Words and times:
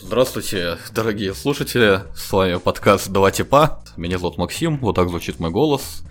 Здравствуйте, 0.00 0.78
дорогие 0.94 1.34
слушатели, 1.34 2.02
с 2.14 2.32
вами 2.32 2.58
подкаст 2.58 3.10
«Два 3.10 3.32
типа», 3.32 3.82
меня 3.96 4.18
зовут 4.18 4.38
Максим, 4.38 4.78
вот 4.78 4.94
так 4.94 5.08
звучит 5.08 5.40
мой 5.40 5.50
голос. 5.50 6.04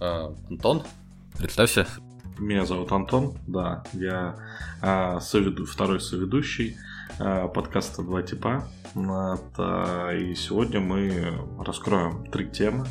А, 0.00 0.34
Антон, 0.48 0.82
представься. 1.36 1.86
Меня 2.38 2.64
зовут 2.64 2.90
Антон, 2.90 3.36
да, 3.46 3.84
я 3.92 4.36
а, 4.80 5.20
соведу, 5.20 5.66
второй 5.66 6.00
соведущий 6.00 6.78
а, 7.18 7.48
подкаста 7.48 8.02
«Два 8.02 8.22
типа», 8.22 8.66
а, 8.96 10.12
и 10.14 10.34
сегодня 10.34 10.80
мы 10.80 11.38
раскроем 11.58 12.24
три 12.30 12.48
темы, 12.50 12.86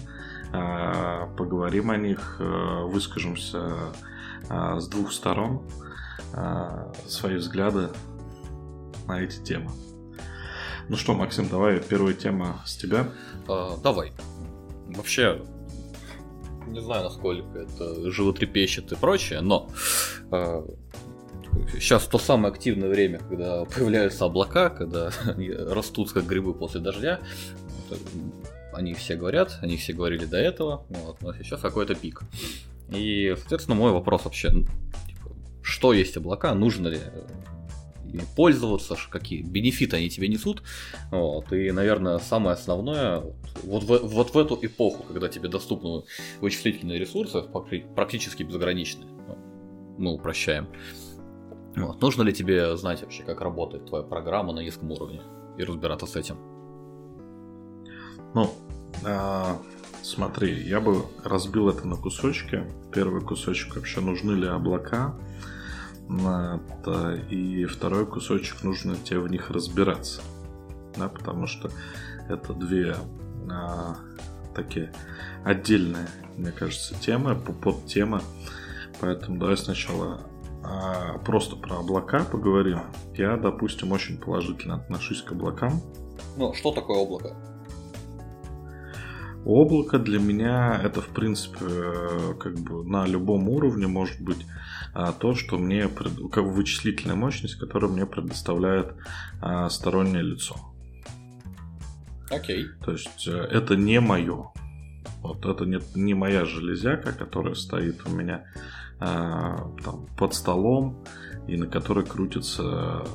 а, 0.54 1.26
поговорим 1.36 1.90
о 1.90 1.98
них, 1.98 2.38
а, 2.40 2.86
выскажемся 2.86 3.74
а, 4.50 4.80
с 4.80 4.88
двух 4.88 5.12
сторон 5.12 5.64
а, 6.34 6.94
свои 7.08 7.38
взгляды 7.38 7.90
на 9.08 9.20
эти 9.22 9.42
темы. 9.42 9.72
Ну 10.90 10.96
что, 10.96 11.14
Максим, 11.14 11.50
давай 11.50 11.82
первая 11.82 12.14
тема 12.14 12.62
с 12.66 12.78
тебя. 12.78 13.10
А, 13.48 13.78
давай. 13.84 14.14
Вообще, 14.88 15.42
не 16.68 16.82
знаю, 16.82 17.04
насколько 17.04 17.60
это 17.60 18.10
животрепещет 18.10 18.92
и 18.94 18.96
прочее, 18.96 19.42
но 19.42 19.70
а, 20.32 20.66
сейчас 21.74 22.08
то 22.08 22.18
самое 22.18 22.54
активное 22.54 22.90
время, 22.90 23.20
когда 23.20 23.66
появляются 23.76 24.26
облака, 24.26 24.70
когда 24.70 25.12
они 25.26 25.52
растут 25.52 26.12
как 26.12 26.26
грибы 26.26 26.54
после 26.54 26.80
дождя. 26.80 27.20
Они 28.74 28.94
все 28.94 29.16
говорят, 29.16 29.58
они 29.62 29.76
все 29.76 29.94
говорили 29.94 30.26
до 30.26 30.38
этого, 30.38 30.86
вот, 30.90 31.22
но 31.22 31.34
сейчас 31.34 31.62
какой-то 31.62 31.96
пик. 31.96 32.22
И, 32.90 33.34
соответственно, 33.38 33.76
мой 33.76 33.92
вопрос 33.92 34.26
вообще, 34.26 34.52
ну, 34.52 34.62
типа, 35.08 35.32
что 35.62 35.94
есть 35.94 36.16
облака, 36.16 36.54
нужно 36.54 36.88
ли 36.90 37.00
ими 38.12 38.24
пользоваться, 38.36 38.96
какие 39.10 39.42
бенефиты 39.42 39.98
они 39.98 40.10
тебе 40.10 40.28
несут. 40.28 40.64
Вот. 41.12 41.52
И, 41.54 41.72
наверное, 41.72 42.20
самое 42.20 42.54
основное, 42.54 43.24
вот 43.64 43.84
в, 43.84 44.08
вот 44.08 44.34
в 44.34 44.38
эту 44.38 44.58
эпоху, 44.62 45.04
когда 45.04 45.28
тебе 45.28 45.50
доступны 45.50 46.04
вычислительные 46.42 47.00
ресурсы, 47.00 47.44
практически 47.96 48.44
безграничные, 48.44 49.08
ну, 49.28 49.38
мы 49.98 50.14
упрощаем, 50.14 50.68
вот. 51.76 52.02
нужно 52.02 52.24
ли 52.24 52.34
тебе 52.34 52.76
знать 52.76 53.02
вообще, 53.02 53.24
как 53.24 53.42
работает 53.42 53.86
твоя 53.86 54.04
программа 54.04 54.54
на 54.54 54.60
низком 54.60 54.92
уровне 54.92 55.22
и 55.58 55.64
разбираться 55.64 56.08
с 56.08 56.16
этим? 56.16 56.38
Ну, 58.34 58.52
а, 59.06 59.58
смотри, 60.02 60.64
я 60.64 60.80
бы 60.80 61.04
разбил 61.24 61.70
это 61.70 61.88
на 61.88 61.96
кусочки. 61.96 62.64
Первый 62.94 63.22
кусочек 63.22 63.76
вообще 63.76 64.02
нужны 64.02 64.34
ли 64.34 64.48
облака, 64.48 65.16
и 67.30 67.66
второй 67.66 68.06
кусочек 68.06 68.64
нужно 68.64 68.96
тебе 68.96 69.20
в 69.20 69.30
них 69.30 69.50
разбираться. 69.50 70.22
Да, 70.96 71.10
потому 71.10 71.48
что 71.48 71.70
это 72.30 72.54
две 72.54 72.96
а, 73.52 73.96
такие 74.56 74.92
отдельные, 75.44 76.08
мне 76.38 76.52
кажется, 76.52 76.96
темы, 77.00 77.36
подтемы. 77.36 78.22
Поэтому 79.00 79.38
давай 79.38 79.58
сначала 79.58 80.22
а, 80.64 81.18
просто 81.20 81.56
про 81.56 81.80
облака 81.80 82.24
поговорим. 82.24 82.80
Я, 83.14 83.38
допустим, 83.38 83.92
очень 83.92 84.18
положительно 84.18 84.76
отношусь 84.76 85.22
к 85.22 85.32
облакам. 85.32 85.82
Ну, 86.36 86.54
что 86.54 86.72
такое 86.72 86.98
облако? 86.98 87.36
Облако 89.48 89.98
для 89.98 90.20
меня 90.20 90.78
это, 90.84 91.00
в 91.00 91.08
принципе, 91.08 91.66
как 92.38 92.60
бы 92.60 92.84
на 92.84 93.08
любом 93.08 93.48
уровне 93.48 93.88
может 93.88 94.20
быть 94.20 94.46
а, 94.94 95.14
то, 95.14 95.36
что 95.36 95.58
мне, 95.58 95.88
как 95.88 96.44
вычислительная 96.44 97.16
мощность, 97.16 97.56
которую 97.56 97.94
мне 97.94 98.06
предоставляет 98.06 98.94
а, 99.42 99.70
стороннее 99.70 100.22
лицо. 100.22 100.58
Окей. 102.30 102.66
То 102.84 102.92
есть 102.92 103.26
э, 103.26 103.32
это 103.32 103.78
не 103.78 104.02
мое. 104.02 104.52
Вот 105.22 105.46
это 105.46 105.64
не, 105.64 105.80
не 105.96 106.14
моя 106.14 106.44
железяка, 106.44 107.14
которая 107.14 107.56
стоит 107.56 108.06
у 108.06 108.10
меня 108.10 108.44
а, 109.00 109.72
там, 109.82 110.08
под 110.18 110.34
столом 110.34 111.06
и 111.48 111.56
на 111.56 111.68
которой 111.68 112.06
крутится 112.06 113.06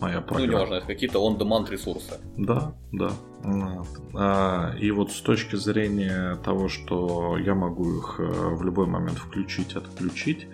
моя 0.00 0.20
программа. 0.20 0.46
Ну, 0.46 0.52
неважно, 0.52 0.74
это 0.74 0.86
какие-то 0.86 1.18
on-demand 1.18 1.70
ресурсы. 1.70 2.14
Да, 2.36 2.74
да. 2.92 3.12
А, 4.14 4.74
и 4.78 4.90
вот 4.90 5.12
с 5.12 5.20
точки 5.20 5.56
зрения 5.56 6.36
того, 6.44 6.68
что 6.68 7.38
я 7.38 7.54
могу 7.54 7.98
их 7.98 8.16
э, 8.18 8.24
в 8.24 8.62
любой 8.62 8.86
момент 8.86 9.18
включить, 9.18 9.76
отключить, 9.76 10.46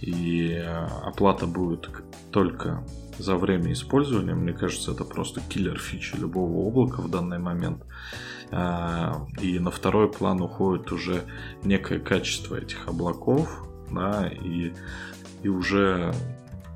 и 0.00 0.52
э, 0.52 0.86
оплата 1.04 1.46
будет 1.46 1.88
только 2.30 2.84
за 3.18 3.36
время 3.36 3.72
использования, 3.72 4.34
мне 4.34 4.52
кажется, 4.52 4.92
это 4.92 5.04
просто 5.04 5.40
киллер 5.40 5.78
фичи 5.78 6.16
любого 6.16 6.66
облака 6.66 7.00
в 7.00 7.10
данный 7.10 7.38
момент. 7.38 7.82
А, 8.50 9.26
и 9.40 9.58
на 9.58 9.70
второй 9.70 10.10
план 10.10 10.40
уходит 10.40 10.92
уже 10.92 11.22
некое 11.62 11.98
качество 11.98 12.56
этих 12.56 12.86
облаков, 12.88 13.64
да, 13.90 14.28
и, 14.28 14.72
и 15.42 15.48
уже 15.48 16.12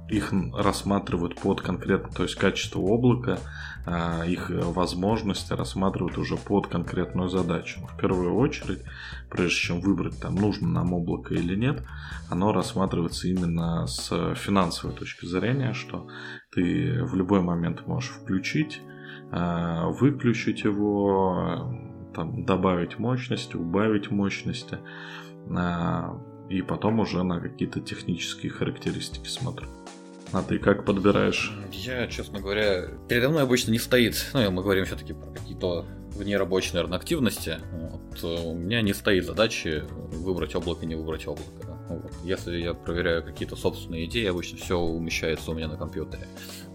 их 0.09 0.33
рассматривают 0.55 1.37
под 1.37 1.61
конкретно, 1.61 2.11
то 2.11 2.23
есть 2.23 2.35
качество 2.35 2.81
облака, 2.81 3.39
а, 3.85 4.25
их 4.25 4.51
возможности 4.51 5.53
рассматривают 5.53 6.17
уже 6.19 6.37
под 6.37 6.67
конкретную 6.67 7.29
задачу. 7.29 7.81
В 7.93 7.97
первую 7.99 8.35
очередь, 8.35 8.83
прежде 9.31 9.57
чем 9.57 9.81
выбрать, 9.81 10.19
там, 10.21 10.35
нужно 10.35 10.69
нам 10.69 10.93
облако 10.95 11.35
или 11.35 11.55
нет, 11.55 11.83
оно 12.31 12.53
рассматривается 12.53 13.29
именно 13.29 13.87
с 13.87 14.35
финансовой 14.35 14.97
точки 14.97 15.27
зрения, 15.27 15.75
что 15.75 16.09
ты 16.53 17.05
в 17.05 17.15
любой 17.15 17.41
момент 17.41 17.87
можешь 17.87 18.11
включить, 18.11 18.81
а, 19.31 19.89
выключить 19.89 20.65
его, 20.65 21.71
там, 22.15 22.45
добавить 22.45 22.99
мощности, 22.99 23.57
убавить 23.57 24.11
мощности, 24.11 24.79
а, 25.55 26.19
и 26.49 26.63
потом 26.63 27.01
уже 27.01 27.23
на 27.23 27.41
какие-то 27.41 27.81
технические 27.81 28.51
характеристики 28.51 29.29
смотрю. 29.29 29.69
А 30.33 30.43
ты 30.43 30.59
как 30.59 30.85
подбираешь? 30.85 31.53
Я, 31.73 32.07
честно 32.07 32.41
говоря, 32.41 32.89
передо 33.09 33.31
мной 33.31 33.43
обычно 33.43 33.71
не 33.71 33.79
стоит. 33.79 34.27
Ну, 34.35 34.51
мы 34.51 34.63
говорим 34.63 34.85
все-таки 34.85 35.15
про 35.15 35.31
какие-то 35.31 35.87
внерабочие, 36.11 36.75
наверное, 36.75 36.99
активности. 36.99 37.59
Вот, 37.73 38.25
у 38.25 38.55
меня 38.55 38.83
не 38.83 38.93
стоит 38.93 39.25
задачи 39.25 39.85
выбрать 39.89 40.55
облако, 40.55 40.85
не 40.85 40.97
выбрать 40.97 41.27
облако. 41.27 41.79
Вот. 41.89 42.13
Если 42.25 42.59
я 42.59 42.75
проверяю 42.75 43.25
какие-то 43.25 43.57
собственные 43.57 44.05
идеи, 44.05 44.27
обычно 44.27 44.59
все 44.59 44.79
умещается 44.79 45.51
у 45.51 45.55
меня 45.55 45.69
на 45.69 45.77
компьютере. 45.77 46.27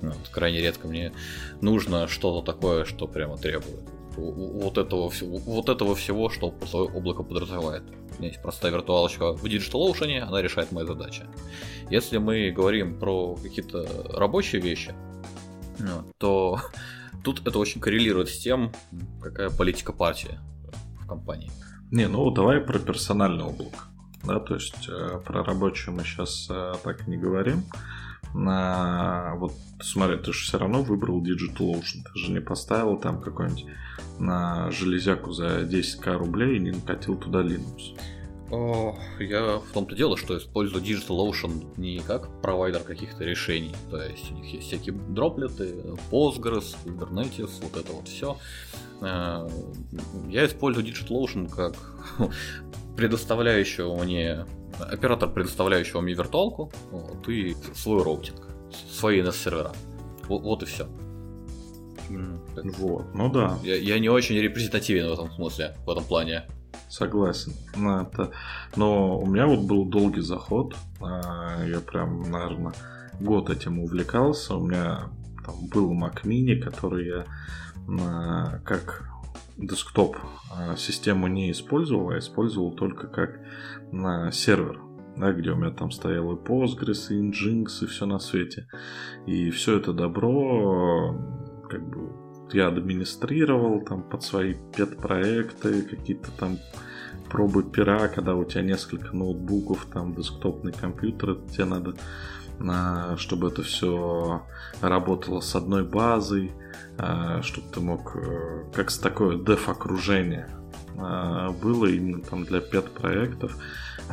Вот. 0.01 0.29
Крайне 0.31 0.59
редко 0.59 0.87
мне 0.87 1.13
нужно 1.61 2.07
что-то 2.07 2.51
такое, 2.51 2.85
что 2.85 3.07
прямо 3.07 3.37
требует 3.37 3.83
вот 4.17 4.77
этого, 4.77 5.11
вот 5.21 5.69
этого 5.69 5.95
всего, 5.95 6.29
что 6.29 6.53
облако 6.73 7.23
подразумевает. 7.23 7.83
У 8.17 8.19
меня 8.19 8.29
есть 8.29 8.41
простая 8.41 8.71
виртуалочка 8.71 9.33
в 9.33 9.43
DigitalOcean, 9.45 10.19
она 10.19 10.41
решает 10.41 10.71
мои 10.71 10.85
задачи. 10.85 11.23
Если 11.89 12.17
мы 12.17 12.51
говорим 12.51 12.99
про 12.99 13.35
какие-то 13.35 13.85
рабочие 14.13 14.61
вещи, 14.61 14.93
ну, 15.79 16.03
то 16.17 16.59
тут 17.23 17.45
это 17.47 17.59
очень 17.59 17.81
коррелирует 17.81 18.29
с 18.29 18.37
тем, 18.37 18.71
какая 19.21 19.49
политика 19.49 19.93
партии 19.93 20.39
в 21.01 21.07
компании. 21.07 21.51
Не, 21.91 22.07
ну 22.07 22.29
давай 22.31 22.59
про 22.59 22.79
персональный 22.79 23.43
облако. 23.43 23.85
Да, 24.23 24.39
то 24.39 24.55
есть 24.55 24.87
э, 24.87 25.19
про 25.25 25.43
рабочую 25.43 25.95
мы 25.95 26.03
сейчас 26.05 26.47
э, 26.49 26.75
так 26.83 27.07
не 27.07 27.17
говорим 27.17 27.65
на... 28.33 29.35
Вот 29.37 29.53
смотри, 29.81 30.17
ты 30.17 30.33
же 30.33 30.39
все 30.43 30.57
равно 30.57 30.81
выбрал 30.81 31.21
DigitalOcean. 31.21 32.03
Ты 32.13 32.19
же 32.19 32.31
не 32.31 32.39
поставил 32.39 32.97
там 32.97 33.21
какой-нибудь 33.21 33.65
на 34.19 34.71
железяку 34.71 35.31
за 35.31 35.61
10к 35.61 36.17
рублей 36.17 36.57
и 36.57 36.59
не 36.59 36.71
накатил 36.71 37.15
туда 37.15 37.41
Linux. 37.41 37.97
О, 38.51 38.95
я 39.19 39.57
в 39.57 39.71
том-то 39.73 39.95
дело, 39.95 40.15
что 40.15 40.37
использую 40.37 40.83
DigitalOcean 40.83 41.73
не 41.77 41.99
как 41.99 42.41
провайдер 42.41 42.81
каких-то 42.81 43.23
решений. 43.23 43.75
То 43.89 44.01
есть 44.01 44.31
у 44.31 44.35
них 44.35 44.53
есть 44.53 44.67
всякие 44.67 44.93
дроплеты, 44.93 45.75
Postgres, 46.11 46.75
Kubernetes, 46.85 47.51
вот 47.61 47.77
это 47.77 47.93
вот 47.93 48.07
все. 48.07 48.37
Э, 49.01 49.49
я 50.29 50.45
использую 50.45 50.85
DigitalOcean 50.85 51.49
как 51.49 51.75
предоставляющего 52.95 54.03
мне 54.03 54.45
оператор, 54.79 55.29
предоставляющего 55.29 56.01
мне 56.01 56.13
виртуалку, 56.13 56.71
вот, 56.91 57.27
и 57.29 57.55
свой 57.73 58.03
роутинг, 58.03 58.47
свои 58.91 59.21
NS-сервера. 59.21 59.71
Вот, 60.27 60.41
вот 60.41 60.63
и 60.63 60.65
все. 60.65 60.87
Вот, 62.79 63.13
ну 63.13 63.31
да. 63.31 63.57
Я, 63.63 63.75
я 63.75 63.99
не 63.99 64.09
очень 64.09 64.35
репрезентативен 64.35 65.09
в 65.09 65.13
этом 65.13 65.31
смысле, 65.31 65.75
в 65.85 65.89
этом 65.89 66.03
плане. 66.03 66.43
Согласен. 66.89 67.53
Но, 67.75 68.01
это... 68.01 68.31
Но 68.75 69.17
у 69.19 69.25
меня 69.25 69.47
вот 69.47 69.61
был 69.61 69.85
долгий 69.85 70.21
заход. 70.21 70.75
А, 71.01 71.65
я 71.65 71.79
прям, 71.79 72.29
наверное, 72.29 72.73
год 73.19 73.49
этим 73.49 73.79
увлекался. 73.79 74.55
У 74.55 74.67
меня 74.67 75.09
там 75.43 75.67
был 75.69 75.91
Mac 75.93 76.23
Mini, 76.23 76.55
который 76.59 77.07
я 77.07 77.25
а, 77.99 78.59
как 78.59 79.12
десктоп 79.57 80.17
а, 80.51 80.75
систему 80.75 81.27
не 81.27 81.51
использовал, 81.51 82.09
а 82.09 82.19
использовал 82.19 82.71
только 82.71 83.07
как 83.07 83.39
на 83.91 84.31
сервер, 84.31 84.79
да, 85.17 85.31
где 85.31 85.51
у 85.51 85.55
меня 85.55 85.71
там 85.71 85.91
стоял 85.91 86.31
и 86.33 86.35
Postgres, 86.35 87.13
и 87.13 87.21
Nginx, 87.21 87.83
и 87.83 87.85
все 87.85 88.05
на 88.05 88.19
свете. 88.19 88.67
И 89.25 89.49
все 89.51 89.77
это 89.77 89.93
добро 89.93 91.15
как 91.69 91.87
бы 91.87 92.11
я 92.53 92.67
администрировал 92.67 93.81
там 93.81 94.03
под 94.03 94.23
свои 94.23 94.53
пет-проекты, 94.75 95.81
какие-то 95.81 96.29
там 96.37 96.59
пробы 97.29 97.63
пера, 97.63 98.07
когда 98.09 98.35
у 98.35 98.45
тебя 98.45 98.61
несколько 98.61 99.15
ноутбуков, 99.15 99.87
там 99.91 100.13
десктопный 100.13 100.71
компьютер, 100.71 101.37
тебе 101.51 101.65
надо 101.65 101.95
чтобы 103.17 103.49
это 103.49 103.61
все 103.63 104.43
работало 104.81 105.41
с 105.41 105.55
одной 105.55 105.83
базой, 105.83 106.51
а, 106.97 107.41
чтобы 107.41 107.67
ты 107.71 107.79
мог, 107.79 108.15
э, 108.15 108.65
как 108.73 108.91
с 108.91 108.97
такое 108.97 109.37
деф-окружение 109.37 110.47
а, 110.97 111.51
было 111.51 111.87
именно 111.87 112.21
там 112.21 112.45
для 112.45 112.61
пет-проектов, 112.61 113.57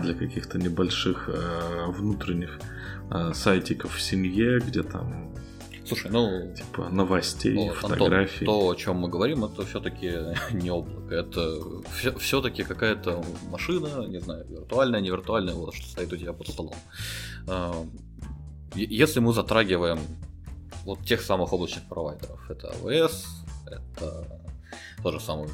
для 0.03 0.15
каких-то 0.15 0.59
небольших 0.59 1.29
э, 1.29 1.87
внутренних 1.89 2.59
э, 3.11 3.33
сайтиков 3.35 3.95
в 3.95 4.01
семье, 4.01 4.61
где 4.61 4.83
там 4.83 5.31
Слушай, 5.87 6.11
ну... 6.13 6.55
Типа 6.55 6.89
новостей, 6.89 7.57
вот, 7.57 7.77
фотографий. 7.79 8.47
Антон, 8.47 8.61
то, 8.61 8.71
о 8.71 8.77
чем 8.77 8.99
мы 8.99 9.09
говорим, 9.09 9.45
это 9.45 9.67
все-таки 9.67 10.13
не 10.53 10.71
облако. 10.71 11.13
Это 11.13 11.59
все-таки 12.19 12.63
какая-то 12.63 13.25
машина, 13.51 14.07
не 14.07 14.21
знаю, 14.21 14.47
виртуальная, 14.49 15.01
не 15.01 15.11
виртуальная, 15.11 15.55
вот 15.55 15.75
что 15.75 15.89
стоит 15.89 16.13
у 16.13 16.17
тебя 16.17 16.33
под 16.33 16.49
столом. 16.49 16.77
Если 18.75 19.21
мы 19.21 19.33
затрагиваем 19.33 19.99
вот 20.85 21.01
тех 21.01 21.21
самых 21.23 21.53
облачных 21.53 21.85
провайдеров, 21.89 22.51
это 22.51 22.69
AWS, 22.69 23.25
это 23.67 24.41
то 25.03 25.13
же 25.13 25.21
самое 25.21 25.49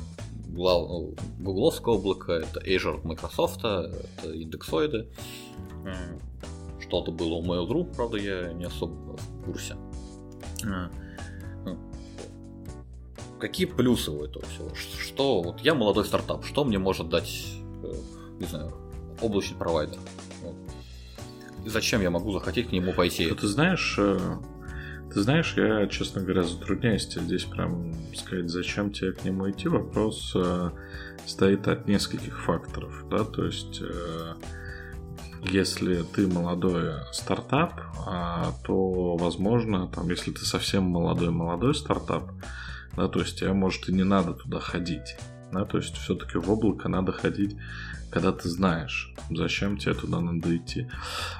ну, 0.57 1.15
гугловское 1.39 1.95
облако, 1.95 2.33
это 2.33 2.61
Azure 2.61 2.99
от 2.99 3.05
Microsoft, 3.05 3.61
это 3.61 4.33
индексоиды. 4.33 5.09
Что-то 6.81 7.11
было 7.11 7.35
у 7.35 7.43
Mail.ru, 7.43 7.95
правда, 7.95 8.17
я 8.17 8.53
не 8.53 8.65
особо 8.65 9.17
в 9.17 9.45
курсе. 9.45 9.77
А, 10.65 10.91
ну, 11.65 11.79
какие 13.41 13.67
плюсы 13.67 14.11
у 14.11 14.25
этого 14.25 14.45
всего? 14.47 14.71
Что, 14.75 15.43
вот 15.43 15.61
я 15.61 15.75
молодой 15.75 16.05
стартап, 16.05 16.45
что 16.45 16.65
мне 16.65 16.79
может 16.79 17.09
дать, 17.09 17.47
э, 17.83 17.93
не 18.39 18.47
знаю, 18.47 18.73
облачный 19.21 19.59
провайдер? 19.59 19.99
Зачем 21.67 22.01
я 22.01 22.11
могу 22.11 22.33
захотеть 22.33 22.69
к 22.69 22.73
нему 22.73 22.93
пойти? 22.93 23.29
Ты 23.31 23.47
знаешь, 23.47 23.97
э, 23.99 24.39
ты 25.13 25.21
знаешь, 25.21 25.55
я, 25.57 25.87
честно 25.89 26.23
говоря, 26.23 26.43
затрудняюсь 26.43 27.07
тебе 27.07 27.25
здесь 27.25 27.45
прям 27.45 27.93
сказать, 28.15 28.49
зачем 28.49 28.93
тебе 28.93 29.13
к 29.13 29.25
нему 29.25 29.51
идти. 29.51 29.69
Вопрос 29.69 30.33
э, 30.35 30.71
стоит 31.27 31.69
от 31.69 31.89
нескольких 31.89 32.41
факторов, 32.43 33.05
да, 33.11 33.25
то 33.25 33.45
есть 33.45 33.83
если 35.43 36.03
ты 36.03 36.27
молодой 36.27 36.93
стартап, 37.13 37.81
а, 38.07 38.53
то, 38.65 39.17
возможно, 39.17 39.89
там, 39.89 40.09
если 40.11 40.33
ты 40.33 40.45
совсем 40.45 40.85
молодой-молодой 40.85 41.75
стартап, 41.75 42.31
да, 42.97 43.09
то 43.09 43.21
есть 43.21 43.39
тебе, 43.39 43.53
может, 43.53 43.89
и 43.89 43.93
не 43.93 44.05
надо 44.05 44.33
туда 44.33 44.59
ходить. 44.59 45.17
Да, 45.53 45.65
то 45.65 45.79
есть 45.79 45.97
все-таки 45.97 46.39
в 46.39 46.51
облако 46.51 46.89
надо 46.89 47.13
ходить, 47.13 47.57
когда 48.11 48.33
ты 48.33 48.49
знаешь, 48.49 49.15
зачем 49.31 49.77
тебе 49.77 49.95
туда 49.95 50.21
надо 50.21 50.57
идти. 50.57 50.89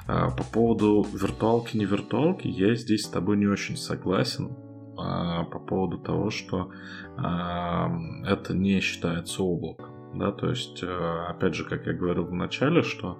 А, 0.07 0.29
по 0.29 0.43
поводу 0.43 1.05
виртуалки, 1.13 1.77
не 1.77 1.85
виртуалки, 1.85 2.47
я 2.47 2.75
здесь 2.75 3.03
с 3.03 3.09
тобой 3.09 3.37
не 3.37 3.47
очень 3.47 3.77
согласен 3.77 4.55
а, 4.97 5.43
по 5.43 5.59
поводу 5.59 5.97
того, 5.97 6.29
что 6.29 6.71
это 7.17 8.53
не 8.53 8.79
считается 8.79 9.41
облаком. 9.41 9.87
Да, 10.13 10.31
то 10.31 10.49
есть, 10.49 10.83
опять 10.83 11.55
же, 11.55 11.65
как 11.65 11.87
я 11.87 11.93
говорил 11.93 12.25
в 12.25 12.33
начале, 12.33 12.83
что 12.83 13.17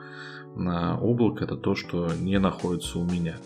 облако 0.55 1.43
это 1.43 1.57
то, 1.57 1.73
что 1.73 2.07
не 2.13 2.37
находится 2.37 2.99
у 2.99 3.05
меня. 3.05 3.37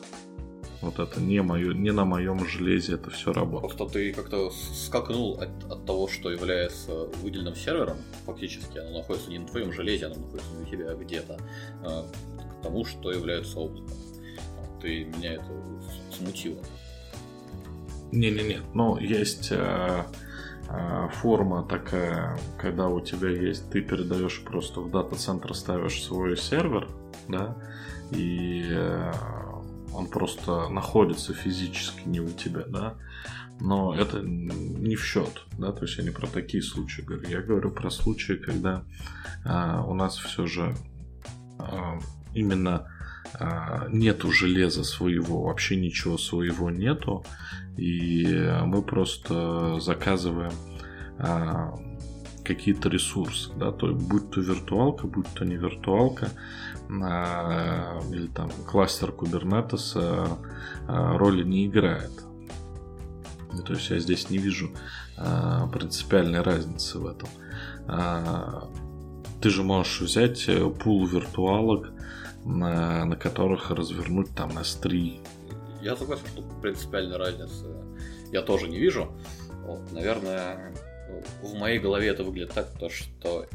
Вот 0.82 0.98
это 0.98 1.22
не, 1.22 1.42
мое, 1.42 1.74
не 1.74 1.92
на 1.92 2.06
моем 2.06 2.48
железе 2.48 2.96
это 2.96 3.12
все 3.12 3.32
работает. 3.32 3.76
Просто 3.78 3.94
ты 3.94 4.14
как-то 4.14 4.50
скакнул 4.50 5.40
от, 5.40 5.50
от 5.72 5.86
того, 5.86 6.08
что 6.08 6.32
является 6.32 7.06
выделенным 7.22 7.56
сервером, 7.56 7.98
фактически 8.26 8.80
оно 8.80 8.98
находится 9.00 9.30
не 9.30 9.38
на 9.38 9.48
твоем 9.48 9.72
железе, 9.72 10.08
оно 10.08 10.16
находится 10.16 10.50
у 10.60 10.66
тебя 10.66 10.94
где-то, 10.96 11.38
а, 11.84 12.08
к 12.60 12.64
тому, 12.64 12.84
что 12.84 13.12
является 13.12 13.60
облаком. 13.60 13.96
Ты 14.82 15.06
меня 15.06 15.34
это 15.34 15.46
смутило. 16.12 16.64
Не-не-не, 18.12 18.62
но 18.74 18.98
есть 19.00 19.50
э, 19.52 20.04
э, 20.68 21.08
форма 21.14 21.64
такая, 21.64 22.38
когда 22.60 22.88
у 22.88 23.00
тебя 23.00 23.30
есть, 23.30 23.70
ты 23.70 23.82
передаешь 23.82 24.44
просто 24.44 24.82
в 24.82 24.90
дата-центр, 24.90 25.54
ставишь 25.54 26.04
свой 26.04 26.36
сервер, 26.36 26.90
да, 27.30 27.56
и 28.12 28.66
э, 28.70 29.14
он 29.94 30.08
просто 30.08 30.70
находится 30.70 31.34
физически 31.34 32.08
не 32.08 32.20
у 32.20 32.30
тебя, 32.30 32.64
да, 32.68 32.96
но 33.60 33.94
это 33.96 34.22
не 34.22 34.96
в 34.96 35.06
счет, 35.06 35.46
да, 35.58 35.72
то 35.72 35.86
есть 35.86 35.98
я 35.98 36.04
не 36.04 36.10
про 36.10 36.28
такие 36.28 36.64
случаи 36.64 37.02
говорю, 37.02 37.30
я 37.30 37.42
говорю 37.42 37.72
про 37.72 37.90
случаи, 37.92 38.34
когда 38.34 38.84
а, 39.46 39.84
у 39.84 39.94
нас 39.94 40.18
все 40.18 40.48
же 40.48 40.76
а, 41.60 42.00
именно 42.34 42.88
а, 43.34 43.88
нету 43.90 44.32
железа 44.32 44.84
своего, 44.84 45.44
вообще 45.44 45.76
ничего 45.76 46.18
своего 46.18 46.72
нету, 46.72 47.24
и 47.78 48.26
мы 48.66 48.82
просто 48.82 49.80
заказываем 49.80 50.54
а, 51.20 51.76
какие-то 52.56 52.90
ресурсы, 52.90 53.52
да, 53.56 53.72
то 53.72 53.90
есть 53.90 54.02
будь 54.02 54.30
то 54.32 54.42
виртуалка, 54.42 55.08
будь 55.08 55.28
то 55.34 55.46
не 55.46 55.56
виртуалка, 55.56 56.30
а, 56.90 58.00
или 58.12 58.28
там 58.28 58.50
кластер 58.66 59.10
Kubernetes 59.10 59.94
а, 59.96 61.18
роли 61.18 61.44
не 61.44 61.68
играет. 61.68 62.12
То 63.66 63.74
есть 63.74 63.90
я 63.90 64.00
здесь 64.00 64.30
не 64.30 64.38
вижу 64.38 64.72
а, 65.18 65.68
принципиальной 65.68 66.42
разницы 66.42 67.00
в 67.00 67.08
этом. 67.08 67.30
Ты 69.42 69.50
же 69.50 69.64
можешь 69.64 70.02
взять 70.02 70.48
э, 70.48 70.70
пул 70.70 71.04
виртуалок, 71.08 71.92
на, 72.46 73.06
на 73.06 73.16
которых 73.16 73.72
развернуть 73.72 74.30
там 74.36 74.52
S3. 74.52 75.20
Я 75.82 75.96
согласен, 75.96 76.28
что 76.28 76.44
принципиальной 76.62 77.18
разницы 77.18 77.66
я 78.32 78.44
тоже 78.44 78.68
не 78.68 78.80
вижу. 78.80 79.12
Вот, 79.66 79.92
наверное, 79.92 80.76
в 81.42 81.54
моей 81.56 81.80
голове 81.80 82.08
это 82.08 82.24
выглядит 82.24 82.54
так, 82.54 82.72
то, 82.80 82.90
что 82.90 83.48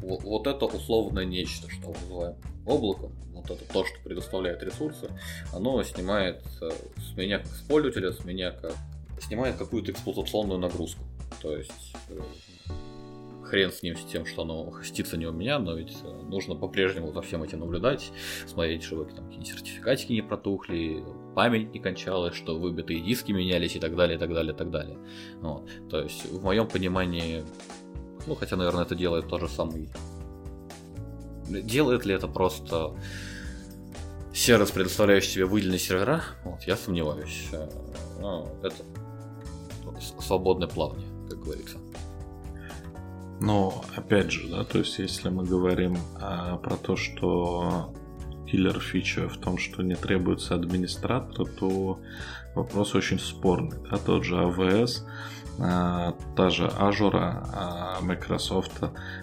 вот 0.00 0.46
это 0.46 0.66
условное 0.66 1.24
нечто, 1.24 1.68
что 1.70 1.88
называем 1.88 2.36
облаком, 2.66 3.12
вот 3.32 3.50
это 3.50 3.64
то, 3.72 3.84
что 3.84 3.96
предоставляет 4.02 4.62
ресурсы, 4.62 5.08
оно 5.52 5.82
снимает 5.82 6.42
э, 6.60 6.70
с 6.98 7.16
меня 7.16 7.38
как 7.38 7.48
пользователя, 7.68 8.12
с 8.12 8.24
меня 8.24 8.50
как 8.50 8.74
снимает 9.20 9.56
какую-то 9.56 9.92
эксплуатационную 9.92 10.58
нагрузку. 10.58 11.02
То 11.40 11.56
есть 11.56 11.94
э, 12.08 12.20
хрен 13.44 13.72
с 13.72 13.82
ним, 13.82 13.96
с 13.96 14.04
тем, 14.04 14.26
что 14.26 14.42
оно 14.42 14.70
хостится 14.70 15.16
не 15.16 15.26
у 15.26 15.32
меня, 15.32 15.58
но 15.58 15.74
ведь 15.74 15.96
э, 16.02 16.22
нужно 16.28 16.56
по-прежнему 16.56 17.12
за 17.12 17.22
всем 17.22 17.42
этим 17.42 17.60
наблюдать, 17.60 18.10
смотреть, 18.46 18.82
чтобы 18.82 19.04
там 19.06 19.24
какие-нибудь 19.26 19.48
сертификатики 19.48 20.12
не 20.12 20.22
протухли, 20.22 21.04
память 21.36 21.74
не 21.74 21.80
кончалась, 21.80 22.34
что 22.34 22.58
выбитые 22.58 23.02
диски 23.02 23.30
менялись 23.30 23.76
и 23.76 23.78
так 23.78 23.94
далее, 23.94 24.16
и 24.16 24.18
так 24.18 24.32
далее, 24.32 24.54
и 24.54 24.56
так 24.56 24.70
далее. 24.70 24.98
Вот. 25.42 25.68
То 25.90 26.00
есть, 26.00 26.24
в 26.32 26.42
моем 26.42 26.66
понимании, 26.66 27.44
ну, 28.26 28.34
хотя, 28.34 28.56
наверное, 28.56 28.84
это 28.84 28.94
делает 28.94 29.28
тот 29.28 29.42
же 29.42 29.48
самый... 29.48 29.90
Делает 31.46 32.06
ли 32.06 32.14
это 32.14 32.26
просто 32.26 32.96
сервис, 34.34 34.70
предоставляющий 34.70 35.34
тебе 35.34 35.44
выделенные 35.44 35.78
сервера? 35.78 36.22
Вот, 36.42 36.62
я 36.62 36.74
сомневаюсь. 36.74 37.48
Э, 37.52 37.68
ну, 38.18 38.48
это 38.62 38.76
свободное 40.18 40.68
плавание, 40.68 41.06
как 41.28 41.38
говорится. 41.38 41.76
Но 43.40 43.84
опять 43.94 44.30
же, 44.32 44.48
да, 44.48 44.64
то 44.64 44.78
есть 44.78 44.98
если 44.98 45.28
мы 45.28 45.44
говорим 45.44 45.98
а, 46.18 46.56
про 46.56 46.76
то, 46.76 46.96
что 46.96 47.92
киллер 48.50 48.80
фича 48.80 49.28
в 49.28 49.36
том, 49.38 49.58
что 49.58 49.82
не 49.82 49.96
требуется 49.96 50.54
администратора, 50.54 51.46
то 51.46 52.00
вопрос 52.54 52.94
очень 52.94 53.18
спорный. 53.18 53.76
Да? 53.90 53.98
Тот 53.98 54.24
же 54.24 54.34
AWS, 54.36 55.02
а, 55.58 56.14
та 56.36 56.50
же 56.50 56.66
Azure, 56.66 57.44
а, 57.52 57.98
Microsoft, 58.02 58.80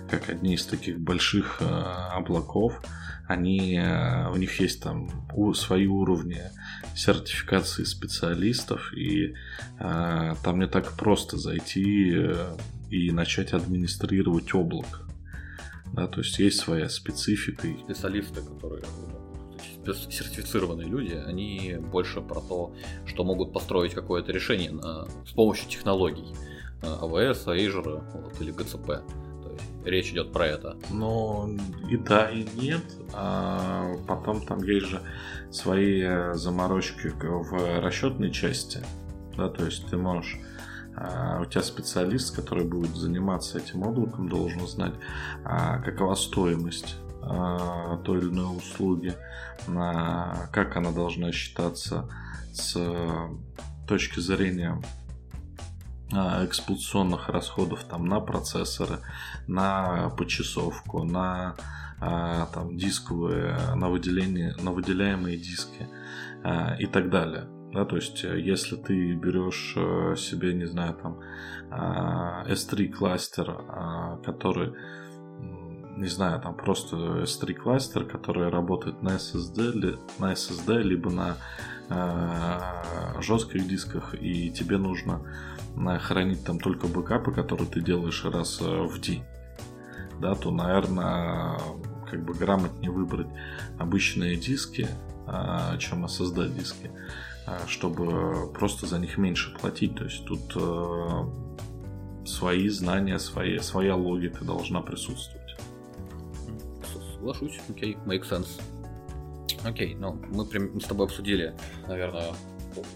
как 0.10 0.30
одни 0.30 0.56
из 0.56 0.66
таких 0.66 1.00
больших 1.00 1.62
а, 1.62 2.12
облаков, 2.16 2.82
они, 3.28 3.78
а, 3.78 4.30
у 4.34 4.38
них 4.38 4.60
есть 4.60 4.82
там 4.82 5.10
свои 5.54 5.88
уровни 5.88 6.42
сертификации 6.96 7.84
специалистов, 7.84 8.94
и 8.94 9.34
а, 9.80 10.36
там 10.44 10.60
не 10.60 10.68
так 10.68 10.94
просто 10.94 11.38
зайти 11.38 12.14
э, 12.16 12.58
и 12.90 13.12
начать 13.12 13.54
администрировать 13.54 14.54
облако. 14.54 15.00
Да, 15.94 16.08
то 16.08 16.22
есть 16.22 16.38
есть 16.40 16.60
своя 16.60 16.90
специфика. 16.90 17.68
Специалисты, 17.86 18.42
которые 18.42 18.84
сертифицированные 19.86 20.88
люди, 20.88 21.14
они 21.14 21.78
больше 21.80 22.22
про 22.22 22.42
то, 22.42 22.74
что 23.06 23.24
могут 23.24 23.54
построить 23.54 23.94
какое-то 23.94 24.32
решение 24.32 24.72
на, 24.72 25.06
с 25.26 25.32
помощью 25.34 25.70
технологий. 25.70 26.34
AWS, 26.82 27.46
Azure 27.46 28.04
вот, 28.14 28.42
или 28.42 28.54
GCP. 28.54 28.86
То 28.88 29.52
есть 29.52 29.86
речь 29.86 30.12
идет 30.12 30.32
про 30.32 30.48
это. 30.48 30.78
Но 30.90 31.50
и 31.90 31.98
да, 31.98 32.30
и 32.30 32.46
нет. 32.56 32.84
А 33.14 33.94
потом 34.08 34.46
там 34.46 34.64
есть 34.64 34.88
же 34.88 35.02
свои 35.52 36.04
заморочки 36.34 37.08
в 37.08 37.80
расчетной 37.82 38.32
части. 38.32 38.84
Да, 39.38 39.50
то 39.50 39.66
есть 39.66 39.88
ты 39.88 39.98
можешь 39.98 40.40
а, 40.96 41.40
у 41.42 41.46
тебя 41.46 41.64
специалист, 41.64 42.36
который 42.36 42.66
будет 42.66 42.96
заниматься 42.96 43.58
этим 43.58 43.84
облаком, 43.84 44.30
должен 44.30 44.68
знать, 44.68 44.94
а, 45.44 45.80
какова 45.80 46.16
стоимость 46.16 46.98
а, 47.22 47.98
той 47.98 48.20
или 48.20 48.30
иной 48.30 48.58
услуги, 48.58 49.16
как 49.66 50.76
она 50.76 50.92
должна 50.92 51.32
считаться 51.32 52.10
с 52.52 52.78
точки 53.88 54.20
зрения 54.20 54.82
эксплуатационных 56.12 57.30
расходов 57.30 57.86
там, 57.86 58.06
на 58.06 58.20
процессоры, 58.20 59.00
на 59.48 60.10
почасовку, 60.10 61.04
на 61.04 61.56
там, 62.00 62.78
дисковые, 62.78 63.56
на, 63.76 63.90
выделение, 63.90 64.54
на 64.62 64.72
выделяемые 64.72 65.38
диски 65.38 65.88
и 66.80 66.86
так 66.88 67.10
далее. 67.10 67.48
Да, 67.74 67.86
то 67.86 67.96
есть, 67.96 68.24
э, 68.24 68.40
если 68.40 68.76
ты 68.76 69.14
берешь 69.14 69.74
э, 69.76 70.16
себе, 70.16 70.54
не 70.54 70.66
знаю, 70.66 70.94
там 70.94 71.20
S3 71.72 72.90
кластер, 72.90 73.52
который 74.24 74.74
не 75.98 76.08
знаю, 76.08 76.42
там 76.42 76.56
просто 76.56 76.96
S3 77.24 77.54
кластер, 77.54 78.06
который 78.06 78.50
работает 78.50 79.02
на 79.02 79.16
SSD, 79.16 79.98
на 80.20 80.34
SSD 80.34 80.82
либо 80.82 81.10
на 81.12 81.38
э, 81.90 83.22
жестких 83.22 83.68
дисках, 83.68 84.14
и 84.20 84.52
тебе 84.52 84.78
нужно 84.78 85.22
хранить 86.02 86.46
там 86.46 86.60
только 86.60 86.88
бэкапы, 86.88 87.32
которые 87.32 87.68
ты 87.68 87.82
делаешь 87.82 88.24
раз 88.26 88.60
в 88.60 89.00
день, 89.02 89.24
да, 90.20 90.36
то, 90.36 90.52
наверное, 90.52 91.58
как 92.10 92.24
бы 92.24 92.34
грамотнее 92.34 92.92
выбрать 92.92 93.30
обычные 93.80 94.36
диски, 94.36 94.88
чем 95.80 96.06
SSD 96.06 96.56
диски. 96.56 96.92
Чтобы 97.68 98.52
просто 98.54 98.86
за 98.86 99.00
них 99.00 99.18
меньше 99.18 99.54
платить. 99.56 99.96
То 99.96 100.06
есть 100.06 100.26
тут 100.26 100.42
э, 100.56 102.26
свои 102.26 102.70
знания, 102.70 103.20
свои, 103.20 103.60
своя 103.60 103.96
логика 103.96 104.44
должна 104.44 104.82
присутствовать. 104.82 105.56
Соглашусь, 107.14 107.60
окей, 107.70 107.96
okay, 107.96 108.06
make 108.06 108.30
sense. 108.30 108.62
Окей, 109.64 109.96
ну 109.96 110.20
мы, 110.30 110.46
мы 110.46 110.82
с 110.82 110.86
тобой 110.86 111.06
обсудили, 111.06 111.56
наверное, 111.88 112.34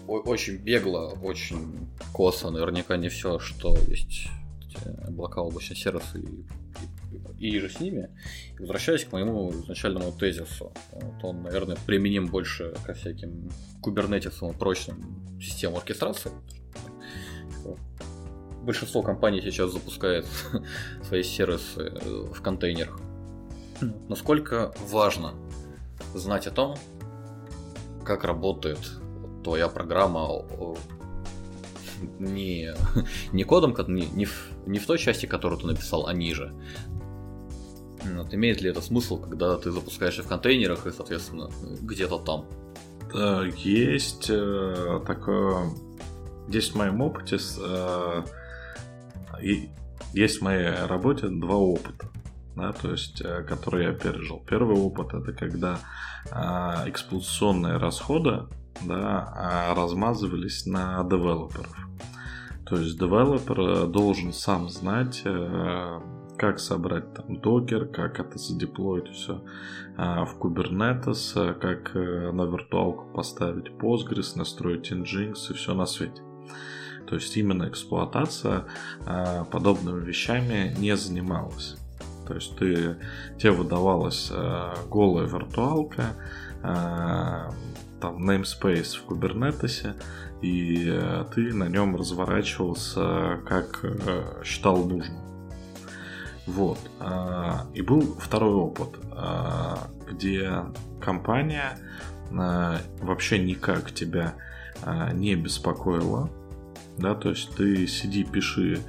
очень 0.06 0.56
бегло, 0.56 1.14
очень 1.22 1.88
косо, 2.12 2.50
наверняка 2.50 2.96
не 2.96 3.08
все, 3.08 3.38
что 3.38 3.76
есть 3.88 4.28
облака, 5.06 5.40
облачные 5.40 5.76
сервисы 5.76 6.20
и 6.20 6.44
и 7.38 7.58
же 7.58 7.68
с 7.68 7.80
ними. 7.80 8.10
Возвращаясь 8.58 9.04
к 9.04 9.12
моему 9.12 9.50
изначальному 9.52 10.12
тезису, 10.12 10.72
вот 10.92 11.24
он, 11.24 11.42
наверное, 11.42 11.76
применим 11.86 12.26
больше 12.26 12.74
ко 12.84 12.94
всяким 12.94 13.50
кубернетисам 13.80 14.54
прочным 14.54 15.40
системам 15.40 15.78
оркестрации. 15.78 16.32
Большинство 18.62 19.02
компаний 19.02 19.40
сейчас 19.40 19.72
запускает 19.72 20.26
свои 21.02 21.22
сервисы 21.22 21.90
в 22.32 22.42
контейнерах. 22.42 23.00
Насколько 24.08 24.74
важно 24.88 25.34
знать 26.14 26.46
о 26.46 26.50
том, 26.50 26.76
как 28.04 28.24
работает 28.24 28.78
твоя 29.44 29.68
программа 29.68 30.44
не, 32.18 32.74
не 33.32 33.44
кодом, 33.44 33.74
не, 33.88 34.06
не, 34.06 34.24
в, 34.24 34.50
не 34.66 34.78
в 34.78 34.86
той 34.86 34.98
части, 34.98 35.26
которую 35.26 35.60
ты 35.60 35.66
написал, 35.66 36.06
а 36.06 36.12
ниже, 36.12 36.52
вот, 38.04 38.34
имеет 38.34 38.60
ли 38.60 38.70
это 38.70 38.80
смысл, 38.80 39.20
когда 39.20 39.56
ты 39.56 39.70
запускаешь 39.70 40.18
в 40.18 40.26
контейнерах 40.26 40.86
и, 40.86 40.92
соответственно, 40.92 41.50
где-то 41.80 42.18
там? 42.18 42.44
Есть 43.56 44.26
э, 44.28 45.00
такое... 45.06 45.70
Здесь 46.48 46.70
в 46.70 46.76
моем 46.76 47.00
опыте... 47.00 47.38
Э, 47.60 48.22
есть 50.12 50.38
в 50.38 50.42
моей 50.42 50.86
работе 50.86 51.28
два 51.28 51.56
опыта. 51.56 52.08
Да, 52.56 52.72
то 52.72 52.90
есть, 52.90 53.20
э, 53.22 53.42
которые 53.44 53.88
я 53.88 53.94
пережил. 53.94 54.42
Первый 54.46 54.76
опыт 54.76 55.14
это 55.14 55.32
когда 55.32 55.80
эксплуатационные 56.86 57.76
расходы 57.76 58.48
да, 58.82 59.32
а, 59.34 59.74
размазывались 59.74 60.66
на 60.66 61.02
девелоперов. 61.04 61.74
То 62.66 62.76
есть 62.76 62.98
девелопер 62.98 63.86
должен 63.86 64.32
сам 64.34 64.68
знать, 64.68 65.22
как 66.38 66.60
собрать 66.60 67.12
там 67.14 67.40
докер, 67.40 67.86
как 67.86 68.20
это 68.20 68.38
задеплоить 68.38 69.08
все 69.08 69.42
а, 69.96 70.24
в 70.24 70.38
Kubernetes, 70.38 71.32
а, 71.34 71.54
как 71.54 71.94
э, 71.94 72.30
на 72.32 72.42
виртуалку 72.42 73.12
поставить 73.12 73.68
Postgres, 73.72 74.36
настроить 74.36 74.92
Nginx 74.92 75.50
и 75.50 75.54
все 75.54 75.74
на 75.74 75.86
свете. 75.86 76.22
То 77.06 77.14
есть 77.14 77.36
именно 77.36 77.68
эксплуатация 77.68 78.64
а, 79.04 79.44
подобными 79.44 80.04
вещами 80.04 80.74
не 80.78 80.96
занималась. 80.96 81.76
То 82.26 82.34
есть 82.34 82.56
ты, 82.56 82.96
тебе 83.38 83.52
выдавалась 83.52 84.30
голая 84.90 85.26
виртуалка, 85.26 86.14
там 88.00 88.30
namespace 88.30 88.98
в 88.98 89.10
Kubernetes, 89.10 89.94
и 90.42 90.86
э, 90.88 91.24
ты 91.34 91.52
на 91.52 91.68
нем 91.68 91.96
разворачивался 91.96 93.40
как 93.46 93.80
э, 93.82 94.42
считал 94.44 94.84
нужным. 94.84 95.37
Вот. 96.48 96.78
А, 96.98 97.66
и 97.74 97.82
был 97.82 98.16
второй 98.18 98.54
опыт, 98.54 98.88
а, 99.12 99.88
где 100.10 100.64
компания 101.00 101.78
а, 102.32 102.78
вообще 103.00 103.38
никак 103.38 103.92
тебя 103.92 104.34
не 105.12 105.34
беспокоила. 105.34 106.30
Да, 106.98 107.14
то 107.14 107.30
есть 107.30 107.54
ты 107.56 107.86
сиди, 107.86 108.22
пиши 108.24 108.80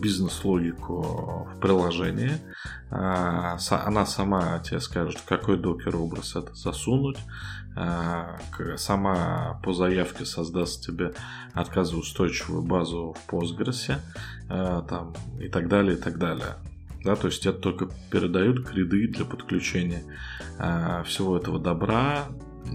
бизнес-логику 0.00 1.48
в 1.54 1.60
приложении, 1.60 2.32
она 2.90 4.06
сама 4.06 4.58
тебе 4.60 4.80
скажет, 4.80 5.20
какой 5.26 5.58
докер 5.58 5.96
образ 5.96 6.34
это 6.34 6.54
засунуть, 6.54 7.18
сама 8.76 9.60
по 9.62 9.72
заявке 9.72 10.24
создаст 10.24 10.84
тебе 10.84 11.14
отказоустойчивую 11.52 12.62
базу 12.62 13.14
в 13.14 13.32
Postgres 13.32 13.96
там, 14.48 15.14
и 15.40 15.48
так 15.48 15.68
далее, 15.68 15.96
и 15.96 16.00
так 16.00 16.18
далее. 16.18 16.56
Да, 17.06 17.16
то 17.16 17.28
есть 17.28 17.42
тебе 17.42 17.52
только 17.52 17.88
передают 18.10 18.66
креды 18.66 19.06
для 19.08 19.24
подключения 19.24 20.02
всего 21.04 21.36
этого 21.36 21.58
добра, 21.60 22.26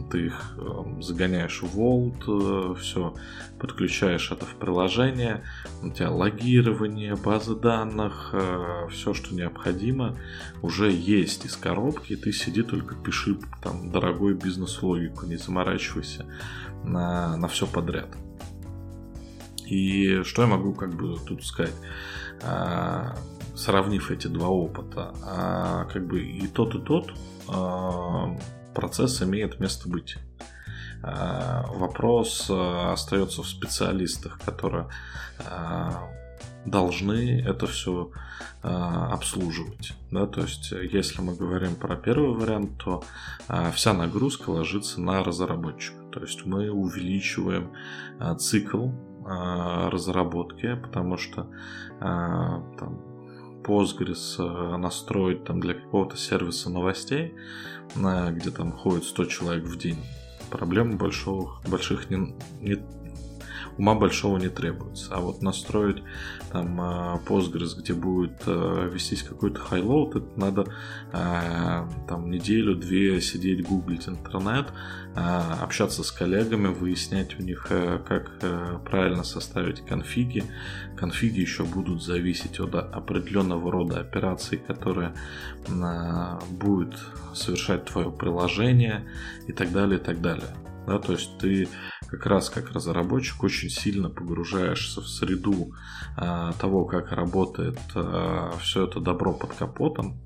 ты 0.09 0.27
их 0.27 0.55
эм, 0.57 1.01
загоняешь 1.01 1.61
в 1.61 1.77
Vault, 1.77 2.23
э, 2.27 2.75
все, 2.79 3.13
подключаешь 3.59 4.31
это 4.31 4.45
в 4.45 4.55
приложение, 4.55 5.43
у 5.81 5.89
тебя 5.89 6.09
логирование, 6.09 7.15
базы 7.15 7.55
данных, 7.55 8.29
э, 8.33 8.87
все, 8.91 9.13
что 9.13 9.33
необходимо, 9.35 10.17
уже 10.61 10.91
есть 10.91 11.45
из 11.45 11.55
коробки, 11.55 12.15
ты 12.15 12.31
сиди 12.31 12.63
только 12.63 12.95
пиши 12.95 13.37
там 13.61 13.91
дорогой 13.91 14.33
бизнес-логику, 14.33 15.25
не 15.25 15.37
заморачивайся 15.37 16.25
на, 16.83 17.37
на 17.37 17.47
все 17.47 17.67
подряд. 17.67 18.09
И 19.65 20.21
что 20.23 20.41
я 20.41 20.47
могу 20.47 20.73
как 20.73 20.93
бы 20.93 21.17
тут 21.25 21.45
сказать? 21.45 21.75
Сравнив 23.55 24.11
эти 24.11 24.27
два 24.27 24.47
опыта, 24.47 25.13
а, 25.23 25.85
как 25.85 26.07
бы 26.07 26.21
и 26.21 26.47
тот, 26.47 26.75
и 26.75 26.79
тот 26.79 27.11
а, 27.47 28.37
процесс 28.73 29.21
имеет 29.21 29.59
место 29.59 29.89
быть. 29.89 30.17
А, 31.03 31.65
вопрос 31.73 32.47
а, 32.49 32.93
остается 32.93 33.43
в 33.43 33.47
специалистах, 33.47 34.39
которые 34.39 34.87
должны 36.65 37.41
это 37.41 37.65
все 37.65 38.11
обслуживать. 38.61 39.93
Да? 40.11 40.27
То 40.27 40.41
есть, 40.41 40.71
если 40.71 41.19
мы 41.21 41.33
говорим 41.35 41.75
про 41.75 41.95
первый 41.95 42.37
вариант, 42.37 42.77
то 42.77 43.03
вся 43.73 43.93
нагрузка 43.93 44.51
ложится 44.51 45.01
на 45.01 45.23
разработчика. 45.23 45.97
То 46.11 46.19
есть 46.19 46.45
мы 46.45 46.69
увеличиваем 46.69 47.71
цикл 48.37 48.89
разработки, 49.25 50.75
потому 50.75 51.17
что 51.17 51.47
там, 51.99 53.10
Postgres 53.63 54.35
э, 54.39 54.77
настроить 54.77 55.43
там 55.43 55.59
для 55.59 55.73
какого-то 55.73 56.17
сервиса 56.17 56.69
новостей, 56.69 57.35
где 57.95 58.51
там 58.51 58.71
ходит 58.71 59.03
100 59.03 59.25
человек 59.25 59.65
в 59.65 59.77
день, 59.77 59.97
проблем 60.49 60.97
больших, 60.97 61.61
больших 61.67 62.09
не, 62.09 62.35
не, 62.61 62.77
ума 63.77 63.95
большого 63.95 64.37
не 64.37 64.49
требуется. 64.49 65.13
А 65.15 65.19
вот 65.19 65.41
настроить 65.41 66.03
там 66.51 66.79
а, 66.81 67.19
Postgres, 67.25 67.77
где 67.77 67.93
будет 67.93 68.43
э, 68.45 68.89
вестись 68.91 69.23
какой-то 69.23 69.59
хайлоуд, 69.59 70.15
это 70.15 70.39
надо 70.39 70.65
а, 71.13 71.87
там 72.07 72.29
неделю-две 72.29 73.21
сидеть, 73.21 73.65
гуглить 73.65 74.07
интернет, 74.07 74.67
а, 75.15 75.59
общаться 75.61 76.03
с 76.03 76.11
коллегами, 76.11 76.67
выяснять 76.67 77.39
у 77.39 77.43
них, 77.43 77.67
как 77.69 78.31
правильно 78.85 79.23
составить 79.23 79.85
конфиги. 79.85 80.43
Конфиги 80.97 81.39
еще 81.39 81.63
будут 81.63 82.03
зависеть 82.03 82.59
от 82.59 82.75
определенного 82.75 83.71
рода 83.71 83.99
операций, 83.99 84.57
которые 84.57 85.13
будет 86.49 86.95
совершать 87.33 87.85
твое 87.85 88.11
приложение 88.11 89.07
и 89.47 89.53
так 89.53 89.71
далее, 89.71 89.99
и 89.99 90.03
так 90.03 90.21
далее. 90.21 90.49
Да, 90.87 90.97
то 90.97 91.13
есть 91.13 91.37
ты 91.37 91.69
как 92.07 92.25
раз 92.25 92.49
как 92.49 92.71
разработчик 92.71 93.43
очень 93.43 93.69
сильно 93.69 94.09
погружаешься 94.09 95.01
в 95.01 95.07
среду 95.07 95.73
а, 96.17 96.53
того, 96.53 96.85
как 96.85 97.11
работает 97.11 97.79
а, 97.93 98.51
все 98.61 98.85
это 98.85 98.99
добро 98.99 99.33
под 99.33 99.53
капотом, 99.53 100.19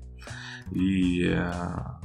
и 0.72 1.28
а, 1.28 2.00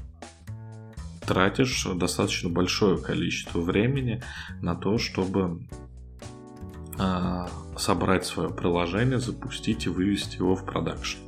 тратишь 1.26 1.88
достаточно 1.96 2.50
большое 2.50 2.98
количество 2.98 3.62
времени 3.62 4.22
на 4.62 4.76
то, 4.76 4.98
чтобы 4.98 5.66
а, 7.00 7.50
собрать 7.78 8.26
свое 8.26 8.50
приложение, 8.50 9.20
запустить 9.20 9.86
и 9.86 9.90
вывести 9.90 10.38
его 10.38 10.56
в 10.56 10.66
продакшн. 10.66 11.20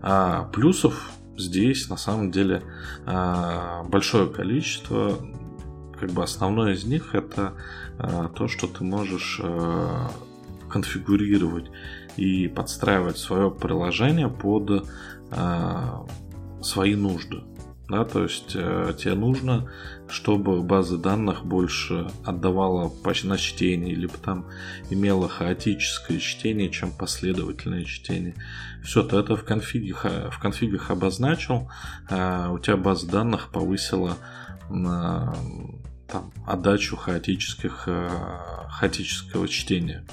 А 0.00 0.44
плюсов 0.44 1.10
здесь 1.36 1.88
на 1.88 1.96
самом 1.96 2.30
деле 2.30 2.62
а, 3.06 3.84
большое 3.84 4.28
количество. 4.28 5.18
Как 6.00 6.10
бы 6.10 6.22
основное 6.22 6.74
из 6.74 6.84
них 6.84 7.14
это 7.14 7.54
а, 7.98 8.28
то, 8.28 8.48
что 8.48 8.66
ты 8.66 8.84
можешь 8.84 9.40
а, 9.42 10.10
конфигурировать 10.68 11.66
и 12.16 12.48
подстраивать 12.48 13.18
свое 13.18 13.50
приложение 13.50 14.28
под 14.28 14.86
свои 16.62 16.94
нужды. 16.94 17.42
Да, 17.88 18.04
то 18.04 18.22
есть 18.22 18.52
э, 18.54 18.92
тебе 18.98 19.14
нужно, 19.14 19.70
чтобы 20.08 20.62
база 20.62 20.98
данных 20.98 21.46
больше 21.46 22.10
отдавала 22.22 22.92
на 23.24 23.38
чтение, 23.38 23.94
либо 23.94 24.12
там 24.18 24.44
имела 24.90 25.26
хаотическое 25.26 26.18
чтение, 26.18 26.68
чем 26.68 26.92
последовательное 26.92 27.84
чтение. 27.84 28.34
Все, 28.84 29.02
ты 29.02 29.16
это 29.16 29.36
в, 29.36 29.44
конфиге, 29.44 29.94
в 29.94 30.38
конфигах 30.38 30.90
обозначил, 30.90 31.70
э, 32.10 32.48
у 32.50 32.58
тебя 32.58 32.76
база 32.76 33.10
данных 33.10 33.48
повысила 33.48 34.18
на 34.68 35.34
там, 36.08 36.32
отдачу 36.46 36.96
хаотических, 36.96 37.84
э, 37.86 38.08
хаотического 38.70 39.46
чтения. 39.48 40.04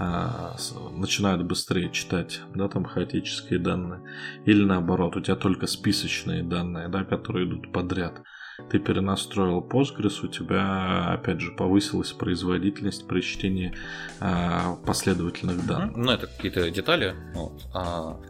А, 0.00 0.54
начинают 0.92 1.42
быстрее 1.42 1.90
читать, 1.90 2.40
да, 2.54 2.68
там 2.68 2.84
хаотические 2.84 3.58
данные, 3.58 4.00
или 4.44 4.64
наоборот, 4.64 5.16
у 5.16 5.20
тебя 5.20 5.34
только 5.34 5.66
списочные 5.66 6.44
данные, 6.44 6.88
да, 6.88 7.02
которые 7.02 7.48
идут 7.48 7.72
подряд. 7.72 8.22
Ты 8.70 8.78
перенастроил 8.78 9.60
Postgres, 9.60 10.24
у 10.24 10.28
тебя, 10.28 11.12
опять 11.12 11.40
же, 11.40 11.50
повысилась 11.50 12.12
производительность 12.12 13.08
при 13.08 13.22
чтении 13.22 13.74
а, 14.20 14.76
последовательных 14.86 15.66
данных. 15.66 15.96
Ну, 15.96 16.12
это 16.12 16.28
какие-то 16.28 16.70
детали. 16.70 17.14
Вот. 17.34 17.62
А, 17.74 18.20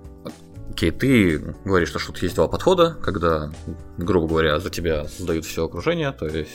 окей, 0.70 0.90
ты 0.90 1.54
говоришь, 1.64 1.90
что 1.90 1.98
тут 1.98 2.22
есть 2.22 2.34
два 2.34 2.48
подхода, 2.48 2.96
когда, 3.02 3.50
грубо 3.96 4.28
говоря, 4.28 4.58
за 4.58 4.70
тебя 4.70 5.06
создают 5.08 5.44
все 5.44 5.64
окружение, 5.64 6.12
то 6.12 6.26
есть 6.26 6.50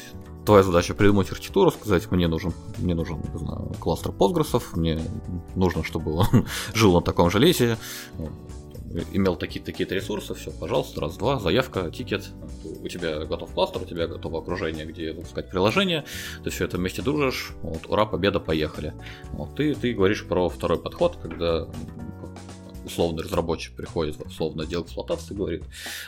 твоя 0.45 0.63
задача 0.63 0.93
придумать 0.93 1.31
архитектуру, 1.31 1.71
сказать, 1.71 2.09
мне 2.11 2.27
нужен, 2.27 2.53
мне 2.77 2.95
нужен 2.95 3.17
не 3.33 3.39
знаю, 3.39 3.71
кластер 3.79 4.11
постгрессов, 4.11 4.75
мне 4.75 4.99
нужно, 5.55 5.83
чтобы 5.83 6.13
он 6.13 6.27
жил 6.73 6.93
на 6.93 7.01
таком 7.01 7.29
железе, 7.29 7.77
имел 9.11 9.35
такие-то 9.35 9.71
такие 9.71 9.89
ресурсы, 9.89 10.33
все, 10.35 10.51
пожалуйста, 10.51 11.01
раз-два, 11.01 11.39
заявка, 11.39 11.89
тикет, 11.89 12.29
у 12.63 12.87
тебя 12.87 13.25
готов 13.25 13.51
кластер, 13.51 13.81
у 13.81 13.85
тебя 13.85 14.07
готово 14.07 14.39
окружение, 14.39 14.85
где 14.85 15.13
запускать 15.13 15.49
приложение, 15.49 16.05
ты 16.43 16.49
все 16.49 16.65
это 16.65 16.77
вместе 16.77 17.01
дружишь, 17.01 17.53
вот, 17.61 17.87
ура, 17.87 18.05
победа, 18.05 18.39
поехали. 18.39 18.93
Вот, 19.31 19.55
ты, 19.55 19.73
ты 19.73 19.93
говоришь 19.93 20.25
про 20.25 20.49
второй 20.49 20.79
подход, 20.79 21.17
когда 21.21 21.67
условный 22.85 23.23
разработчик 23.23 23.75
приходит 23.75 24.17
в 24.17 24.21
условный 24.21 24.65
отдел 24.65 24.83
эксплуатации 24.83 25.33
и 25.33 25.37
говорит, 25.37 25.63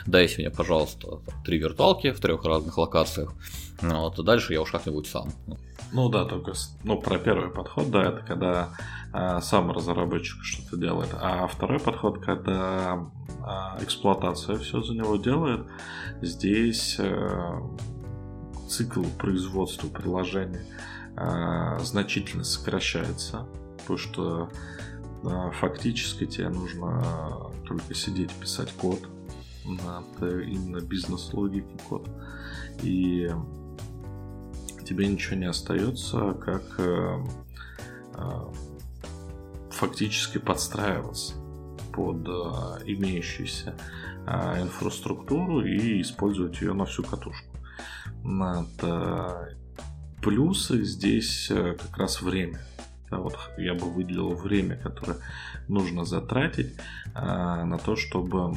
дайте 0.06 0.36
мне, 0.38 0.50
пожалуйста, 0.50 1.20
три 1.44 1.58
виртуалки 1.58 2.12
в 2.12 2.20
трех 2.20 2.44
разных 2.44 2.76
локациях, 2.78 3.32
ну 3.82 4.00
вот, 4.00 4.18
и 4.18 4.22
дальше 4.22 4.52
я 4.52 4.62
уж 4.62 4.70
как-нибудь 4.70 5.06
сам. 5.06 5.32
Ну 5.92 6.08
да, 6.08 6.24
только 6.24 6.52
ну, 6.84 7.00
про 7.00 7.18
первый 7.18 7.50
подход, 7.50 7.90
да, 7.90 8.04
это 8.04 8.20
когда 8.26 8.70
а, 9.12 9.40
сам 9.40 9.70
разработчик 9.70 10.42
что-то 10.42 10.76
делает. 10.76 11.10
А 11.12 11.46
второй 11.46 11.78
подход, 11.78 12.18
когда 12.18 13.08
а, 13.42 13.78
эксплуатация 13.80 14.58
все 14.58 14.82
за 14.82 14.94
него 14.94 15.16
делает, 15.16 15.66
здесь 16.20 16.96
а, 16.98 17.62
цикл 18.68 19.04
производства 19.18 19.88
приложения 19.88 20.66
а, 21.16 21.78
значительно 21.78 22.44
сокращается, 22.44 23.46
потому 23.78 23.98
что 23.98 24.50
фактически 25.52 26.26
тебе 26.26 26.48
нужно 26.48 27.50
только 27.66 27.94
сидеть, 27.94 28.32
писать 28.32 28.72
код, 28.72 29.00
это 30.18 30.40
именно 30.40 30.80
бизнес-логики 30.80 31.76
код. 31.88 32.08
И 32.82 33.30
тебе 34.86 35.06
ничего 35.06 35.36
не 35.36 35.46
остается, 35.46 36.34
как 36.34 36.62
э, 36.78 37.24
э, 38.14 38.46
фактически 39.70 40.38
подстраиваться 40.38 41.34
под 41.92 42.26
э, 42.28 42.82
имеющуюся 42.86 43.76
инфраструктуру 44.26 45.64
и 45.64 46.02
использовать 46.02 46.60
ее 46.60 46.72
на 46.72 46.84
всю 46.84 47.04
катушку. 47.04 47.46
Плюсы 50.20 50.82
здесь 50.82 51.48
как 51.48 51.96
раз 51.96 52.20
время. 52.22 52.58
Да, 53.10 53.18
вот 53.18 53.36
я 53.56 53.74
бы 53.74 53.86
выделил 53.90 54.34
время, 54.34 54.76
которое 54.76 55.18
нужно 55.68 56.04
затратить 56.04 56.74
а, 57.14 57.64
на 57.64 57.78
то, 57.78 57.96
чтобы 57.96 58.56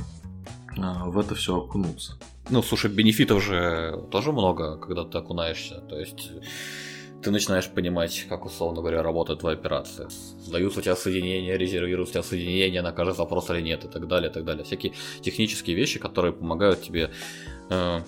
а, 0.78 1.06
в 1.06 1.20
это 1.20 1.36
все 1.36 1.58
окунуться. 1.58 2.18
Ну, 2.50 2.64
слушай, 2.64 2.90
бенефитов 2.90 3.44
же 3.44 4.04
тоже 4.12 4.32
много, 4.32 4.78
когда 4.78 5.06
ты 5.06 5.18
окунаешься. 5.20 5.82
То 5.82 6.00
есть 6.00 6.32
ты 7.22 7.32
начинаешь 7.32 7.70
понимать, 7.70 8.26
как, 8.30 8.46
условно 8.46 8.82
говоря, 8.82 9.04
работают 9.04 9.42
твои 9.42 9.54
операции. 9.54 10.08
Сдаются 10.42 10.80
у 10.80 10.82
тебя 10.82 10.96
соединения, 10.96 11.58
резервируют 11.58 12.10
у 12.10 12.12
тебя 12.12 12.24
соединения 12.24 12.82
на 12.82 12.92
каждый 12.92 13.16
запрос 13.16 13.50
или 13.52 13.62
нет, 13.62 13.84
и 13.84 13.88
так 13.88 14.08
далее, 14.08 14.32
и 14.32 14.34
так 14.34 14.46
далее. 14.46 14.64
Всякие 14.64 14.94
технические 15.22 15.76
вещи, 15.76 16.00
которые 16.00 16.34
помогают 16.34 16.82
тебе 16.82 17.12
э, 17.70 18.02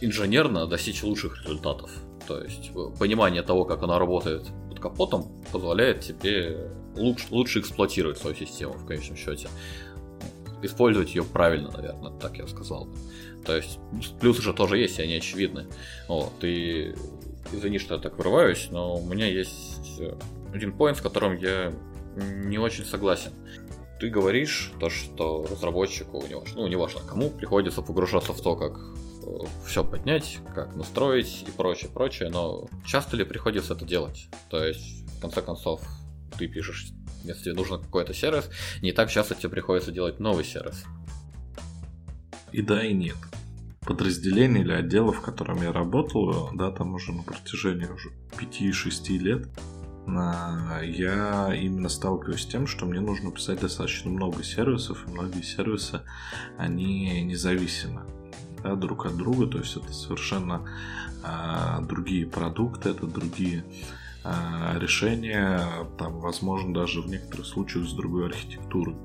инженерно 0.00 0.66
достичь 0.66 1.02
лучших 1.02 1.42
результатов. 1.42 1.90
То 2.26 2.42
есть 2.42 2.72
понимание 2.98 3.42
того, 3.42 3.64
как 3.64 3.82
она 3.82 3.98
работает 3.98 4.42
под 4.78 4.92
капотом, 4.92 5.26
позволяет 5.52 6.00
тебе 6.00 6.70
лучше, 6.96 7.26
лучше 7.30 7.60
эксплуатировать 7.60 8.18
свою 8.18 8.36
систему 8.36 8.74
в 8.74 8.86
конечном 8.86 9.16
счете. 9.16 9.48
Использовать 10.62 11.14
ее 11.14 11.24
правильно, 11.24 11.70
наверное, 11.70 12.10
так 12.18 12.36
я 12.38 12.46
сказал. 12.46 12.88
То 13.44 13.56
есть 13.56 13.78
плюсы 14.20 14.42
же 14.42 14.52
тоже 14.52 14.78
есть, 14.78 14.98
и 14.98 15.02
они 15.02 15.14
очевидны. 15.14 15.66
Вот, 16.08 16.32
и 16.42 16.94
извини, 17.52 17.78
что 17.78 17.94
я 17.94 18.00
так 18.00 18.18
врываюсь, 18.18 18.68
но 18.70 18.96
у 18.96 19.06
меня 19.06 19.26
есть 19.26 20.00
один 20.52 20.72
поинт, 20.72 20.98
с 20.98 21.00
которым 21.00 21.36
я 21.36 21.72
не 22.16 22.58
очень 22.58 22.84
согласен. 22.84 23.32
Ты 24.00 24.10
говоришь 24.10 24.72
то, 24.80 24.90
что 24.90 25.46
разработчику, 25.50 26.22
ну, 26.54 26.66
не 26.68 26.76
важно 26.76 27.00
кому, 27.00 27.30
приходится 27.30 27.82
погружаться 27.82 28.32
в 28.32 28.40
то, 28.40 28.56
как 28.56 28.80
все 29.66 29.84
поднять, 29.84 30.38
как 30.54 30.74
настроить 30.76 31.44
и 31.46 31.50
прочее, 31.50 31.90
прочее, 31.92 32.30
но 32.30 32.68
часто 32.84 33.16
ли 33.16 33.24
приходится 33.24 33.74
это 33.74 33.84
делать? 33.84 34.28
То 34.50 34.64
есть, 34.64 35.08
в 35.16 35.20
конце 35.20 35.42
концов, 35.42 35.82
ты 36.38 36.46
пишешь, 36.46 36.92
если 37.24 37.52
нужен 37.52 37.82
какой-то 37.82 38.14
сервис, 38.14 38.48
не 38.82 38.92
так 38.92 39.10
часто 39.10 39.34
тебе 39.34 39.50
приходится 39.50 39.92
делать 39.92 40.20
новый 40.20 40.44
сервис. 40.44 40.84
И 42.52 42.62
да, 42.62 42.84
и 42.84 42.94
нет. 42.94 43.16
Подразделение 43.80 44.62
или 44.62 44.72
отдела, 44.72 45.12
в 45.12 45.20
котором 45.20 45.62
я 45.62 45.72
работал, 45.72 46.50
да, 46.54 46.70
там 46.70 46.94
уже 46.94 47.12
на 47.12 47.22
протяжении 47.22 47.86
уже 47.86 48.10
5-6 48.38 49.18
лет, 49.18 49.48
я 50.06 51.54
именно 51.54 51.88
сталкиваюсь 51.90 52.42
с 52.42 52.46
тем, 52.46 52.66
что 52.66 52.86
мне 52.86 53.00
нужно 53.00 53.30
писать 53.30 53.60
достаточно 53.60 54.10
много 54.10 54.42
сервисов, 54.42 55.06
и 55.06 55.10
многие 55.10 55.42
сервисы, 55.42 56.00
они 56.56 57.22
независимы 57.22 58.06
да, 58.62 58.74
друг 58.74 59.06
от 59.06 59.16
друга, 59.16 59.46
то 59.46 59.58
есть 59.58 59.76
это 59.76 59.92
совершенно 59.92 60.62
а, 61.22 61.80
другие 61.80 62.26
продукты, 62.26 62.90
это 62.90 63.06
другие 63.06 63.64
а, 64.24 64.76
решения, 64.78 65.60
там, 65.98 66.20
возможно, 66.20 66.74
даже 66.74 67.00
в 67.00 67.08
некоторых 67.08 67.46
случаях 67.46 67.86
с 67.86 67.92
другой 67.92 68.26
архитектурой. 68.26 68.96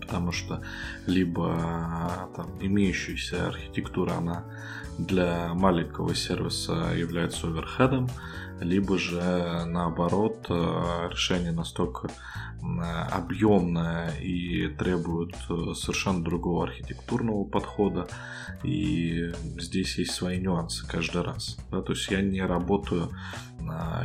Потому 0.00 0.32
что 0.32 0.62
либо 1.06 2.28
там, 2.36 2.50
имеющаяся 2.60 3.48
архитектура, 3.48 4.12
она 4.12 4.44
для 4.98 5.52
маленького 5.54 6.14
сервиса 6.14 6.92
является 6.94 7.48
оверхедом, 7.48 8.08
либо 8.64 8.98
же 8.98 9.64
наоборот 9.66 10.46
э, 10.48 11.08
решение 11.10 11.52
настолько 11.52 12.08
объемное 13.12 14.10
и 14.20 14.68
требует 14.68 15.34
э, 15.50 15.74
совершенно 15.74 16.24
другого 16.24 16.64
архитектурного 16.64 17.44
подхода, 17.44 18.08
и 18.62 19.32
здесь 19.58 19.98
есть 19.98 20.12
свои 20.12 20.40
нюансы 20.40 20.86
каждый 20.86 21.22
раз. 21.22 21.58
Да? 21.70 21.82
То 21.82 21.92
есть 21.92 22.10
я 22.10 22.22
не 22.22 22.40
работаю, 22.40 23.10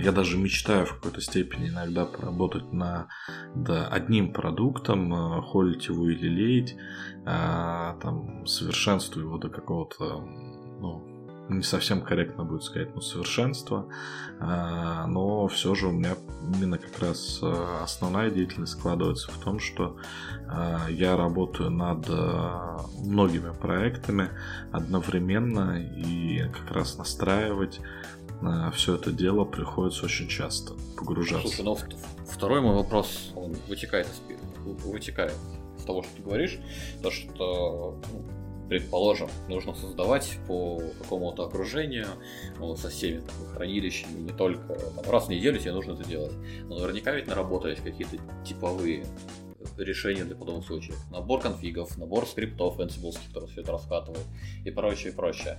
я 0.02 0.12
даже 0.12 0.38
мечтаю 0.38 0.86
в 0.86 0.96
какой-то 0.96 1.22
степени 1.22 1.70
иногда 1.70 2.06
поработать 2.06 2.74
на 2.74 3.08
да, 3.56 3.88
одним 3.88 4.34
продуктом, 4.34 5.14
э, 5.14 5.42
холить 5.42 5.88
его 5.88 6.10
или 6.10 6.28
леять, 6.28 6.76
там, 7.26 8.48
совершенствую 8.48 9.28
его 9.28 9.38
до 9.38 9.50
какого-то 9.50 10.26
не 11.50 11.64
совсем 11.64 12.02
корректно 12.02 12.46
будет 12.46 12.64
сказать, 12.64 12.96
ну, 12.96 13.02
совершенство, 13.02 13.88
а, 14.40 15.08
но 15.08 15.48
все 15.48 15.76
же 15.76 15.88
у 15.88 15.92
меня 15.92 16.16
именно 16.54 16.78
как 16.78 16.98
раз 17.00 17.40
а, 17.42 17.84
основная 17.84 18.30
деятельность 18.30 18.74
складывается 18.74 19.32
в 19.32 19.38
том, 19.38 19.60
что 19.60 19.98
а, 20.48 20.88
я 20.90 21.18
работаю 21.18 21.72
над 21.72 22.08
многими 23.00 23.52
проектами 23.52 24.30
одновременно 24.72 25.82
и 25.82 26.48
как 26.50 26.72
раз 26.72 26.98
настраивать 26.98 27.82
все 28.74 28.96
это 28.96 29.12
дело 29.12 29.44
приходится 29.44 30.06
очень 30.06 30.30
часто 30.30 30.74
погружаться. 30.98 31.50
Слушай, 31.50 31.66
ну 31.66 31.78
второй 32.26 32.62
мой 32.62 32.74
вопрос, 32.76 33.34
он 33.36 33.54
вытекает 33.68 34.08
из, 34.08 34.22
вытекает 34.86 35.34
из 35.78 35.84
того, 35.84 36.04
что 36.04 36.16
ты 36.16 36.22
говоришь, 36.22 36.58
то 37.04 37.12
что 37.12 38.00
ну, 38.14 38.39
предположим, 38.70 39.30
нужно 39.48 39.74
создавать 39.74 40.38
по 40.48 40.80
какому-то 41.02 41.46
окружению, 41.46 42.08
ну, 42.60 42.76
со 42.76 42.90
всеми 42.90 43.20
там, 43.20 43.56
хранилищами, 43.56 44.20
не 44.20 44.32
только 44.32 44.76
там, 44.76 45.12
раз 45.12 45.26
в 45.26 45.30
неделю 45.30 45.60
тебе 45.60 45.74
нужно 45.74 45.94
это 45.94 46.08
делать. 46.08 46.34
Но 46.64 46.78
наверняка 46.80 47.12
ведь 47.12 47.28
наработались 47.28 47.80
какие-то 47.80 48.18
типовые 48.46 49.06
решения 49.78 50.24
для 50.24 50.36
подобных 50.36 50.66
случаев. 50.66 50.98
Набор 51.12 51.42
конфигов, 51.42 51.98
набор 51.98 52.28
скриптов 52.28 52.80
Ansible, 52.80 53.18
который 53.28 53.50
все 53.50 53.62
это 53.62 53.72
раскатывает 53.72 54.26
и 54.64 54.72
прочее, 54.72 55.12
и 55.12 55.16
прочее. 55.16 55.58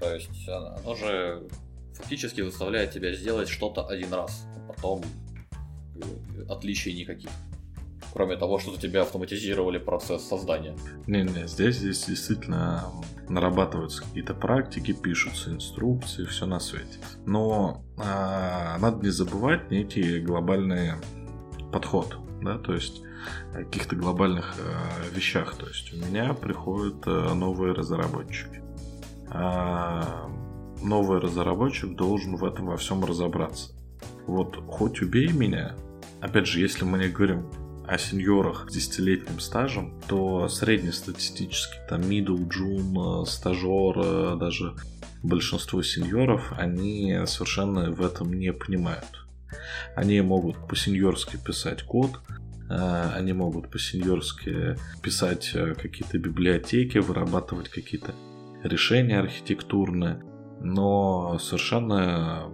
То 0.00 0.14
есть 0.14 0.48
оно 0.48 0.94
же 0.94 1.46
фактически 1.94 2.42
заставляет 2.42 2.90
тебя 2.90 3.12
сделать 3.12 3.48
что-то 3.48 3.86
один 3.86 4.12
раз, 4.12 4.46
а 4.56 4.72
потом 4.72 5.02
э, 5.94 6.44
отличий 6.48 6.92
никаких 6.94 7.30
кроме 8.12 8.36
того, 8.36 8.58
что 8.58 8.72
за 8.72 8.80
тебя 8.80 9.02
автоматизировали 9.02 9.78
процесс 9.78 10.26
создания. 10.26 10.76
Не-не, 11.06 11.46
здесь, 11.46 11.76
здесь 11.76 12.06
действительно 12.06 12.84
нарабатываются 13.28 14.02
какие-то 14.02 14.34
практики, 14.34 14.92
пишутся 14.92 15.50
инструкции, 15.50 16.24
все 16.24 16.46
на 16.46 16.60
свете. 16.60 16.98
Но 17.26 17.84
а, 17.98 18.78
надо 18.78 19.04
не 19.04 19.10
забывать 19.10 19.70
некий 19.70 20.20
глобальный 20.20 20.92
подход, 21.72 22.18
да, 22.40 22.58
то 22.58 22.72
есть 22.72 23.02
каких-то 23.52 23.96
глобальных 23.96 24.54
а, 24.58 25.14
вещах. 25.14 25.56
То 25.56 25.66
есть 25.66 25.92
у 25.92 25.96
меня 25.96 26.32
приходят 26.32 27.02
а, 27.06 27.34
новые 27.34 27.72
разработчики. 27.74 28.62
А, 29.30 30.30
новый 30.82 31.20
разработчик 31.20 31.94
должен 31.96 32.36
в 32.36 32.44
этом 32.44 32.66
во 32.66 32.76
всем 32.76 33.04
разобраться. 33.04 33.72
Вот 34.26 34.56
хоть 34.68 35.02
убей 35.02 35.32
меня, 35.32 35.74
опять 36.20 36.46
же, 36.46 36.60
если 36.60 36.84
мы 36.84 36.98
не 36.98 37.08
говорим 37.08 37.46
о 37.88 37.98
сеньорах 37.98 38.66
с 38.68 38.74
десятилетним 38.74 39.40
стажем, 39.40 40.00
то 40.08 40.48
среднестатистический 40.48 41.78
там 41.88 42.00
middle, 42.02 42.48
june, 42.48 43.24
стажер, 43.26 44.36
даже 44.36 44.74
большинство 45.22 45.82
сеньоров, 45.82 46.52
они 46.56 47.18
совершенно 47.26 47.90
в 47.90 48.02
этом 48.02 48.32
не 48.32 48.52
понимают. 48.52 49.26
Они 49.94 50.20
могут 50.20 50.68
по-сеньорски 50.68 51.36
писать 51.36 51.82
код, 51.82 52.20
э, 52.68 53.10
они 53.14 53.32
могут 53.32 53.70
по-сеньорски 53.70 54.76
писать 55.02 55.52
э, 55.54 55.74
какие-то 55.74 56.18
библиотеки, 56.18 56.98
вырабатывать 56.98 57.68
какие-то 57.68 58.14
решения 58.62 59.18
архитектурные, 59.18 60.22
но 60.60 61.38
совершенно 61.38 62.50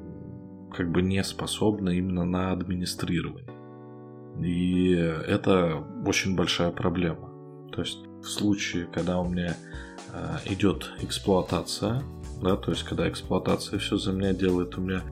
как 0.73 0.91
бы 0.91 1.03
не 1.03 1.23
способны 1.25 1.99
именно 1.99 2.25
на 2.25 2.53
администрирование. 2.53 3.62
И 4.41 4.93
это 4.93 5.85
очень 6.07 6.35
большая 6.35 6.71
проблема. 6.71 7.31
То 7.73 7.83
есть 7.83 7.99
в 8.23 8.27
случае, 8.27 8.87
когда 8.87 9.19
у 9.19 9.29
меня 9.29 9.57
э, 10.13 10.37
идет 10.47 10.93
эксплуатация, 11.01 12.03
да, 12.41 12.57
то 12.57 12.71
есть 12.71 12.85
когда 12.85 13.09
эксплуатация 13.09 13.79
все 13.79 13.97
за 13.97 14.13
меня 14.13 14.33
делает, 14.33 14.77
у 14.79 14.81
меня 14.81 15.03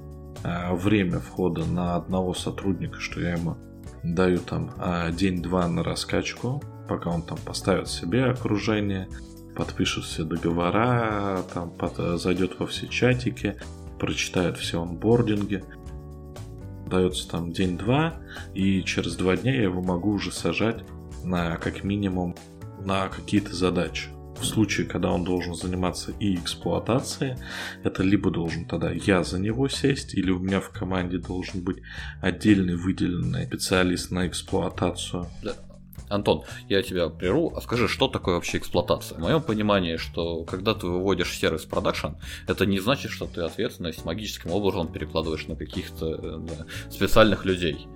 э, 0.42 0.74
время 0.74 1.20
входа 1.20 1.64
на 1.64 1.96
одного 1.96 2.35
сотрудника, 2.35 2.98
что 3.00 3.20
я 3.20 3.33
ему 3.33 3.56
даю 4.02 4.38
там 4.38 4.72
э, 4.78 5.12
день-два 5.12 5.68
на 5.68 5.83
раскачку, 5.83 6.62
пока 6.88 7.11
он 7.11 7.22
там 7.22 7.38
поставит 7.44 7.88
себе 7.88 8.24
окружение, 8.24 9.09
подпишет 9.56 10.04
все 10.04 10.24
договора, 10.24 11.42
там 11.52 11.70
под, 11.70 12.20
зайдет 12.20 12.59
во 12.59 12.66
все 12.66 12.88
чатики, 12.88 13.56
прочитает 13.98 14.56
все 14.56 14.83
онбординги– 14.83 15.62
дается 16.90 17.29
там 17.29 17.53
день-два, 17.53 18.20
и 18.55 18.83
через 18.83 19.16
два 19.16 19.37
дня 19.37 19.55
я 19.55 19.62
его 19.62 19.81
могу 19.81 20.12
уже 20.12 20.33
сажать 20.33 20.85
на 21.24 21.57
как 21.57 21.85
минимум 21.85 22.37
на 22.85 23.09
какие-то 23.09 23.55
задачи. 23.55 24.09
В 24.38 24.44
случае, 24.44 24.87
когда 24.87 25.12
он 25.12 25.22
должен 25.22 25.55
заниматься 25.55 26.12
и 26.18 26.35
эксплуатацией, 26.35 27.37
это 27.85 28.03
либо 28.03 28.31
должен 28.31 28.64
тогда 28.64 28.90
я 28.90 29.22
за 29.22 29.38
него 29.38 29.68
сесть, 29.68 30.14
или 30.14 30.31
у 30.31 30.38
меня 30.38 30.61
в 30.61 30.70
команде 30.70 31.18
должен 31.18 31.62
быть 31.62 31.79
отдельный 32.22 32.74
выделенный 32.74 33.44
специалист 33.44 34.11
на 34.11 34.26
эксплуатацию. 34.26 35.26
Да. 35.42 35.55
Антон, 36.10 36.42
я 36.68 36.82
тебя 36.82 37.08
прерву, 37.08 37.52
а 37.56 37.60
скажи, 37.60 37.88
что 37.88 38.08
такое 38.08 38.34
вообще 38.34 38.58
эксплуатация? 38.58 39.16
В 39.16 39.20
моем 39.20 39.40
понимании, 39.40 39.96
что 39.96 40.44
когда 40.44 40.74
ты 40.74 40.86
выводишь 40.86 41.38
сервис 41.38 41.64
продакшн, 41.64 42.08
это 42.48 42.66
не 42.66 42.80
значит, 42.80 43.12
что 43.12 43.26
ты 43.26 43.42
ответственность 43.42 44.04
магическим 44.04 44.50
образом 44.50 44.88
перекладываешь 44.88 45.46
на 45.46 45.56
каких-то 45.56 46.06
э, 46.06 46.38
да, 46.40 46.66
специальных 46.90 47.44
людей. 47.44 47.86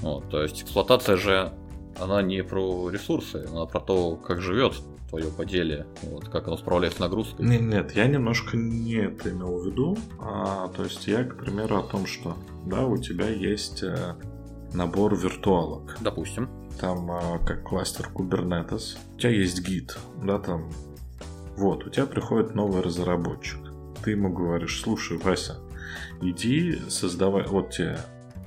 Вот, 0.00 0.30
то 0.30 0.40
есть 0.40 0.62
эксплуатация 0.62 1.16
же, 1.16 1.52
она 1.98 2.22
не 2.22 2.44
про 2.44 2.88
ресурсы, 2.90 3.46
она 3.50 3.66
про 3.66 3.80
то, 3.80 4.14
как 4.14 4.40
живет 4.40 4.74
твое 5.08 5.26
поделие, 5.26 5.86
вот, 6.02 6.28
как 6.28 6.46
оно 6.46 6.56
справляется 6.56 6.98
с 6.98 7.00
нагрузкой. 7.00 7.44
Нет, 7.44 7.62
нет, 7.62 7.96
я 7.96 8.06
немножко 8.06 8.56
не 8.56 8.94
это 8.94 9.30
имел 9.30 9.58
в 9.58 9.66
виду. 9.66 9.98
А, 10.20 10.68
то 10.68 10.84
есть 10.84 11.06
я, 11.06 11.24
к 11.24 11.38
примеру, 11.38 11.78
о 11.78 11.82
том, 11.82 12.06
что 12.06 12.36
да, 12.66 12.86
у 12.86 12.98
тебя 12.98 13.28
есть 13.28 13.82
э, 13.82 14.14
набор 14.72 15.16
виртуалок. 15.16 15.96
Допустим 16.00 16.48
там 16.80 17.10
а, 17.10 17.38
как 17.38 17.64
кластер 17.64 18.08
Kubernetes, 18.14 18.96
у 19.14 19.18
тебя 19.18 19.30
есть 19.30 19.66
гид, 19.66 19.98
да, 20.22 20.38
там, 20.38 20.70
вот, 21.56 21.84
у 21.86 21.90
тебя 21.90 22.06
приходит 22.06 22.54
новый 22.54 22.82
разработчик, 22.82 23.58
ты 24.04 24.12
ему 24.12 24.32
говоришь, 24.32 24.80
слушай, 24.80 25.18
Вася, 25.18 25.56
иди 26.22 26.80
создавай, 26.88 27.44
вот 27.46 27.70
тебе 27.70 27.98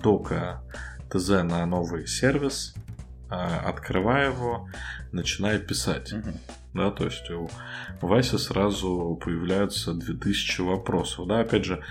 дока 0.01 0.63
ТЗ 1.09 1.43
на 1.43 1.65
новый 1.65 2.07
сервис, 2.07 2.73
а, 3.29 3.59
открывай 3.65 4.27
его, 4.27 4.69
начинай 5.11 5.59
писать. 5.59 6.13
Угу. 6.13 6.31
Да, 6.73 6.89
то 6.89 7.05
есть 7.05 7.29
у 7.29 7.49
Васи 8.01 8.37
сразу 8.37 9.19
появляются 9.21 9.93
2000 9.93 10.61
вопросов. 10.61 11.27
Да, 11.27 11.41
опять 11.41 11.65
же, 11.65 11.83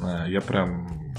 а, 0.00 0.26
я 0.26 0.40
прям 0.40 1.14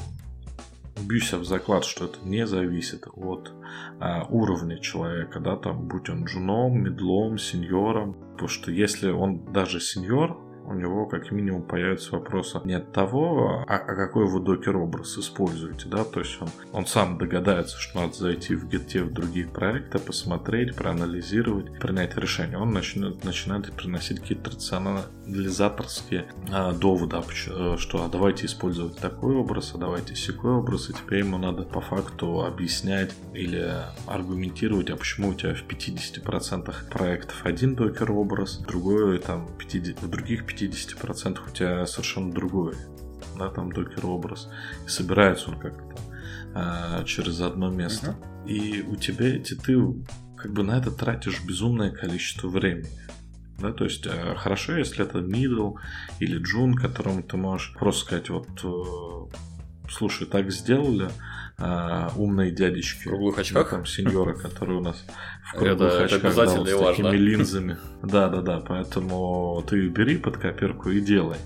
бьюсь 1.08 1.34
в 1.34 1.44
заклад, 1.44 1.86
что 1.86 2.06
это 2.06 2.20
не 2.24 2.46
зависит 2.46 3.08
от 3.14 3.52
а, 4.00 4.26
уровня 4.30 4.78
человека, 4.80 5.40
да, 5.40 5.56
там, 5.56 5.88
будь 5.88 6.10
он 6.10 6.26
джуном, 6.26 6.84
медлом, 6.84 7.38
сеньором, 7.38 8.14
потому 8.32 8.48
что 8.48 8.72
если 8.72 9.10
он 9.10 9.52
даже 9.52 9.80
сеньор, 9.80 10.38
у 10.70 10.74
него 10.76 11.08
как 11.08 11.32
минимум 11.32 11.64
появится 11.64 12.12
вопрос 12.12 12.56
не 12.64 12.74
от 12.74 12.92
того, 12.92 13.66
а, 13.68 13.76
а 13.76 13.96
какой 13.96 14.28
вы 14.28 14.40
докер-образ 14.40 15.18
используете, 15.18 15.88
да, 15.90 16.04
то 16.04 16.20
есть 16.20 16.40
он, 16.40 16.50
он 16.72 16.86
сам 16.86 17.18
догадается, 17.18 17.78
что 17.80 18.02
надо 18.02 18.14
зайти 18.14 18.54
в 18.54 18.68
GitHub 18.68 19.06
в 19.06 19.14
другие 19.14 19.48
проекты, 19.48 19.98
посмотреть, 19.98 20.76
проанализировать, 20.76 21.80
принять 21.80 22.16
решение. 22.16 22.60
Он 22.60 22.72
начнет, 22.72 23.24
начинает 23.24 23.72
приносить 23.74 24.20
какие-то 24.20 24.52
рационализаторские 24.52 26.28
а, 26.52 26.72
доводы, 26.74 27.18
а, 27.18 27.78
что 27.78 28.06
а 28.06 28.10
давайте 28.10 28.46
использовать 28.46 28.98
такой 28.98 29.36
образ, 29.36 29.72
а 29.74 29.80
давайте 29.80 30.16
секой 30.16 30.52
образ, 30.52 30.92
и 30.92 30.94
теперь 30.94 31.20
ему 31.20 31.40
надо 31.40 31.64
по 31.64 31.82
факту 31.82 32.46
объяснять 32.46 33.12
или 33.34 33.74
аргументировать, 34.06 34.92
а 34.92 34.96
почему 34.96 35.30
у 35.30 35.34
тебя 35.34 35.56
в 35.56 35.64
50% 35.64 36.74
проектов 36.92 37.42
один 37.44 37.74
докер-образ, 37.74 38.60
другой 38.60 39.18
там 39.18 39.48
50, 39.58 40.04
в 40.04 40.10
других 40.10 40.46
50 40.46 40.59
50% 40.60 41.40
у 41.48 41.52
тебя 41.52 41.86
совершенно 41.86 42.32
другой, 42.32 42.76
да, 43.38 43.50
там 43.50 43.72
докер-образ. 43.72 44.50
И 44.86 44.90
собирается 44.90 45.50
он 45.50 45.60
как-то 45.60 45.96
а, 46.54 47.04
через 47.04 47.42
одно 47.42 47.70
место. 47.70 48.16
Uh-huh. 48.46 48.50
И 48.50 48.82
у 48.82 48.96
тебя 48.96 49.36
эти, 49.36 49.56
ты 49.56 49.78
как 50.38 50.54
бы 50.54 50.64
на 50.64 50.78
это 50.78 50.92
тратишь 50.92 51.44
безумное 51.44 51.92
количество 51.92 52.48
времени. 52.48 52.90
Да, 53.60 53.74
то 53.74 53.84
есть 53.84 54.08
а, 54.08 54.36
хорошо, 54.36 54.78
если 54.78 55.06
это 55.06 55.20
middle 55.20 55.76
или 56.20 56.38
джун, 56.38 56.76
которому 56.76 57.24
ты 57.24 57.38
можешь 57.38 57.74
просто 57.74 58.06
сказать, 58.06 58.30
вот 58.30 58.48
э, 58.64 59.38
слушай, 59.90 60.28
так 60.28 60.52
сделали, 60.52 61.10
а, 61.58 62.12
умные 62.16 62.52
дядечки. 62.52 63.02
В 63.02 63.10
круглых 63.10 63.40
очках? 63.40 63.70
Там 63.70 63.86
сеньоры, 63.86 64.34
которые 64.38 64.80
у 64.80 64.82
нас 64.82 65.04
в 65.52 65.58
круглых 65.58 65.94
это, 65.94 66.04
очках. 66.06 66.20
Это 66.20 66.28
обязательно 66.28 66.66
да, 66.66 66.78
вот, 66.78 66.94
с 66.94 66.98
такими 66.98 67.18
линзами. 67.18 67.78
Да, 68.04 68.30
да, 68.30 68.42
да. 68.42 68.60
Поэтому 68.66 69.64
ты 69.68 69.88
бери 69.90 70.18
под 70.18 70.38
копирку 70.38 70.90
и 70.90 71.02
делай. 71.02 71.38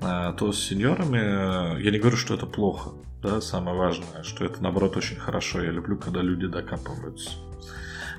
А 0.00 0.32
то 0.32 0.52
с 0.52 0.58
сеньорами, 0.58 1.80
я 1.80 1.90
не 1.90 1.98
говорю, 1.98 2.16
что 2.16 2.34
это 2.34 2.46
плохо, 2.46 2.90
да, 3.22 3.40
самое 3.40 3.76
важное, 3.76 4.24
что 4.24 4.44
это 4.44 4.60
наоборот 4.62 4.96
очень 4.96 5.16
хорошо. 5.16 5.62
Я 5.62 5.70
люблю, 5.70 5.96
когда 5.96 6.22
люди 6.22 6.46
докапываются. 6.48 7.30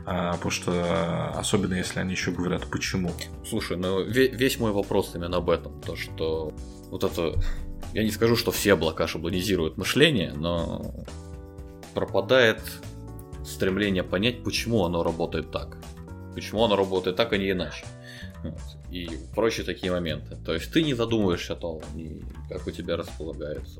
А, 0.05 0.33
потому 0.33 0.51
что 0.51 1.29
особенно 1.37 1.75
если 1.75 1.99
они 1.99 2.11
еще 2.11 2.31
говорят 2.31 2.67
почему. 2.69 3.11
Слушай, 3.47 3.77
ну 3.77 4.03
весь 4.03 4.59
мой 4.59 4.71
вопрос 4.71 5.11
именно 5.15 5.37
об 5.37 5.49
этом, 5.49 5.79
то 5.81 5.95
что 5.95 6.53
вот 6.89 7.03
это... 7.03 7.33
Я 7.93 8.03
не 8.03 8.11
скажу, 8.11 8.35
что 8.35 8.51
все 8.51 8.73
облака 8.73 9.07
шаблонизируют 9.07 9.77
мышление, 9.77 10.33
но 10.33 10.93
пропадает 11.93 12.59
стремление 13.45 14.03
понять, 14.03 14.43
почему 14.43 14.85
оно 14.85 15.03
работает 15.03 15.51
так. 15.51 15.77
Почему 16.33 16.63
оно 16.63 16.75
работает 16.75 17.15
так, 17.15 17.33
а 17.33 17.37
не 17.37 17.51
иначе. 17.51 17.85
Вот. 18.43 18.59
И 18.91 19.09
прочие 19.33 19.65
такие 19.65 19.91
моменты. 19.91 20.35
То 20.45 20.53
есть 20.53 20.71
ты 20.71 20.83
не 20.83 20.93
задумываешься 20.93 21.53
о 21.53 21.55
том, 21.55 21.81
как 22.49 22.67
у 22.67 22.71
тебя 22.71 22.97
располагаются 22.97 23.79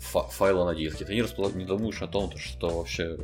файлы 0.00 0.64
на 0.64 0.74
диске. 0.74 1.04
Ты 1.04 1.14
не, 1.14 1.22
располаг... 1.22 1.54
не 1.54 1.64
думаешь 1.64 2.02
о 2.02 2.06
том, 2.06 2.36
что 2.36 2.68
вообще 2.68 3.16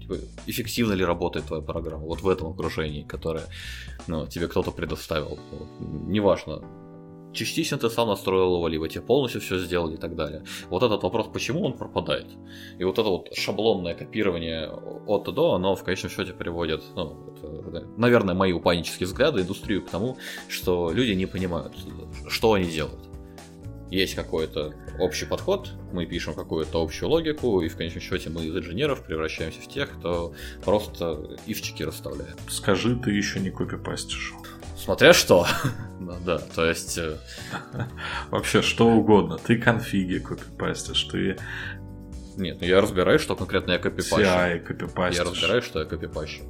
типа, 0.00 0.16
эффективно 0.46 0.92
ли 0.92 1.04
работает 1.04 1.46
твоя 1.46 1.62
программа 1.62 2.04
вот 2.04 2.22
в 2.22 2.28
этом 2.28 2.48
окружении, 2.48 3.02
которое 3.02 3.44
ну, 4.06 4.26
тебе 4.26 4.48
кто-то 4.48 4.70
предоставил. 4.70 5.38
Вот. 5.50 5.68
Неважно, 6.06 6.62
частично 7.32 7.78
ты 7.78 7.90
сам 7.90 8.08
настроил 8.08 8.56
его, 8.56 8.68
либо 8.68 8.88
тебе 8.88 9.02
полностью 9.02 9.40
все 9.40 9.58
сделали 9.58 9.94
и 9.94 9.98
так 9.98 10.16
далее. 10.16 10.44
Вот 10.70 10.82
этот 10.82 11.02
вопрос, 11.02 11.28
почему 11.32 11.64
он 11.64 11.72
пропадает. 11.74 12.26
И 12.78 12.84
вот 12.84 12.98
это 12.98 13.08
вот 13.08 13.34
шаблонное 13.34 13.94
копирование 13.94 14.70
от 14.70 15.28
и 15.28 15.32
до, 15.32 15.54
оно 15.54 15.74
в 15.74 15.84
конечном 15.84 16.10
счете 16.10 16.32
приводит, 16.32 16.82
ну, 16.96 17.34
это, 17.36 17.86
наверное, 17.96 18.34
мои 18.34 18.52
упаднические 18.52 19.06
взгляды, 19.06 19.42
индустрию 19.42 19.84
к 19.84 19.90
тому, 19.90 20.16
что 20.48 20.90
люди 20.92 21.12
не 21.12 21.26
понимают, 21.26 21.72
что 22.28 22.52
они 22.54 22.66
делают. 22.66 23.08
Есть 23.90 24.14
какой-то 24.14 24.74
общий 25.00 25.24
подход, 25.24 25.70
мы 25.92 26.04
пишем 26.04 26.34
какую-то 26.34 26.82
общую 26.82 27.08
логику, 27.08 27.62
и 27.62 27.68
в 27.68 27.76
конечном 27.76 28.02
счете 28.02 28.28
мы 28.28 28.44
из 28.44 28.54
инженеров 28.54 29.02
превращаемся 29.02 29.62
в 29.62 29.68
тех, 29.68 29.90
кто 29.98 30.34
просто 30.62 31.38
ивчики 31.46 31.82
расставляет. 31.84 32.36
Скажи, 32.50 32.96
ты 32.96 33.12
еще 33.12 33.40
не 33.40 33.50
копипастишь. 33.50 34.34
Смотря 34.78 35.12
что. 35.12 35.46
ну, 36.00 36.14
да, 36.24 36.38
то 36.38 36.64
есть... 36.64 36.98
Э, 36.98 37.16
Вообще, 38.30 38.62
что 38.62 38.88
угодно. 38.88 39.38
Ты 39.38 39.58
конфиги 39.58 40.18
копипастишь, 40.18 41.02
ты... 41.04 41.36
Нет, 42.36 42.58
ну 42.60 42.66
я 42.66 42.80
разбираюсь, 42.80 43.20
что 43.20 43.34
конкретно 43.34 43.72
я 43.72 43.78
копипащу. 43.78 44.24
CI 44.24 44.60
копипастишь. 44.60 45.18
Я 45.18 45.24
разбираюсь, 45.24 45.64
что 45.64 45.80
я 45.80 45.86
копипащу. 45.86 46.44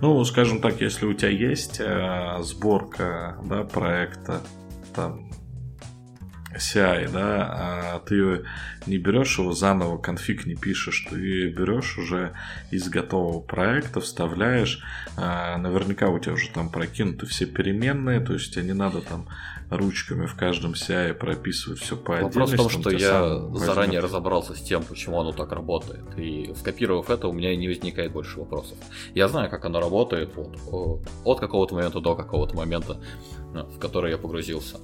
Ну, 0.00 0.24
скажем 0.24 0.60
так, 0.60 0.80
если 0.80 1.06
у 1.06 1.12
тебя 1.12 1.30
есть 1.30 1.80
э, 1.80 2.38
сборка 2.40 3.36
да, 3.44 3.64
проекта, 3.64 4.40
там, 4.94 5.30
CI, 6.56 7.10
да, 7.12 7.46
а 7.50 7.98
ты 8.00 8.42
не 8.86 8.98
берешь 8.98 9.38
его 9.38 9.52
заново, 9.52 9.98
конфиг 9.98 10.46
не 10.46 10.56
пишешь, 10.56 11.06
ты 11.08 11.48
берешь 11.48 11.96
уже 11.96 12.32
из 12.70 12.88
готового 12.88 13.40
проекта, 13.40 14.00
вставляешь, 14.00 14.82
а, 15.16 15.58
наверняка 15.58 16.08
у 16.08 16.18
тебя 16.18 16.32
уже 16.32 16.50
там 16.50 16.68
прокинуты 16.68 17.26
все 17.26 17.46
переменные, 17.46 18.20
то 18.20 18.32
есть 18.32 18.54
тебе 18.54 18.64
не 18.64 18.72
надо 18.72 19.00
там 19.00 19.28
ручками 19.70 20.26
в 20.26 20.34
каждом 20.34 20.72
CI 20.72 21.14
прописывать 21.14 21.78
все 21.80 21.96
по 21.96 22.16
отдельности. 22.16 22.38
Вопрос 22.38 22.52
в 22.52 22.56
том, 22.56 22.80
что 22.82 22.90
я 22.90 23.38
заранее 23.54 24.00
разобрался 24.00 24.56
с 24.56 24.60
тем, 24.60 24.82
почему 24.82 25.20
оно 25.20 25.32
так 25.32 25.52
работает, 25.52 26.04
и 26.16 26.52
скопировав 26.58 27.10
это, 27.10 27.28
у 27.28 27.32
меня 27.32 27.54
не 27.54 27.68
возникает 27.68 28.12
больше 28.12 28.40
вопросов. 28.40 28.76
Я 29.14 29.28
знаю, 29.28 29.48
как 29.50 29.64
оно 29.64 29.80
работает 29.80 30.30
вот, 30.34 31.06
от 31.24 31.38
какого-то 31.38 31.74
момента 31.74 32.00
до 32.00 32.16
какого-то 32.16 32.56
момента, 32.56 32.96
в 33.52 33.78
который 33.78 34.10
я 34.10 34.18
погрузился. 34.18 34.78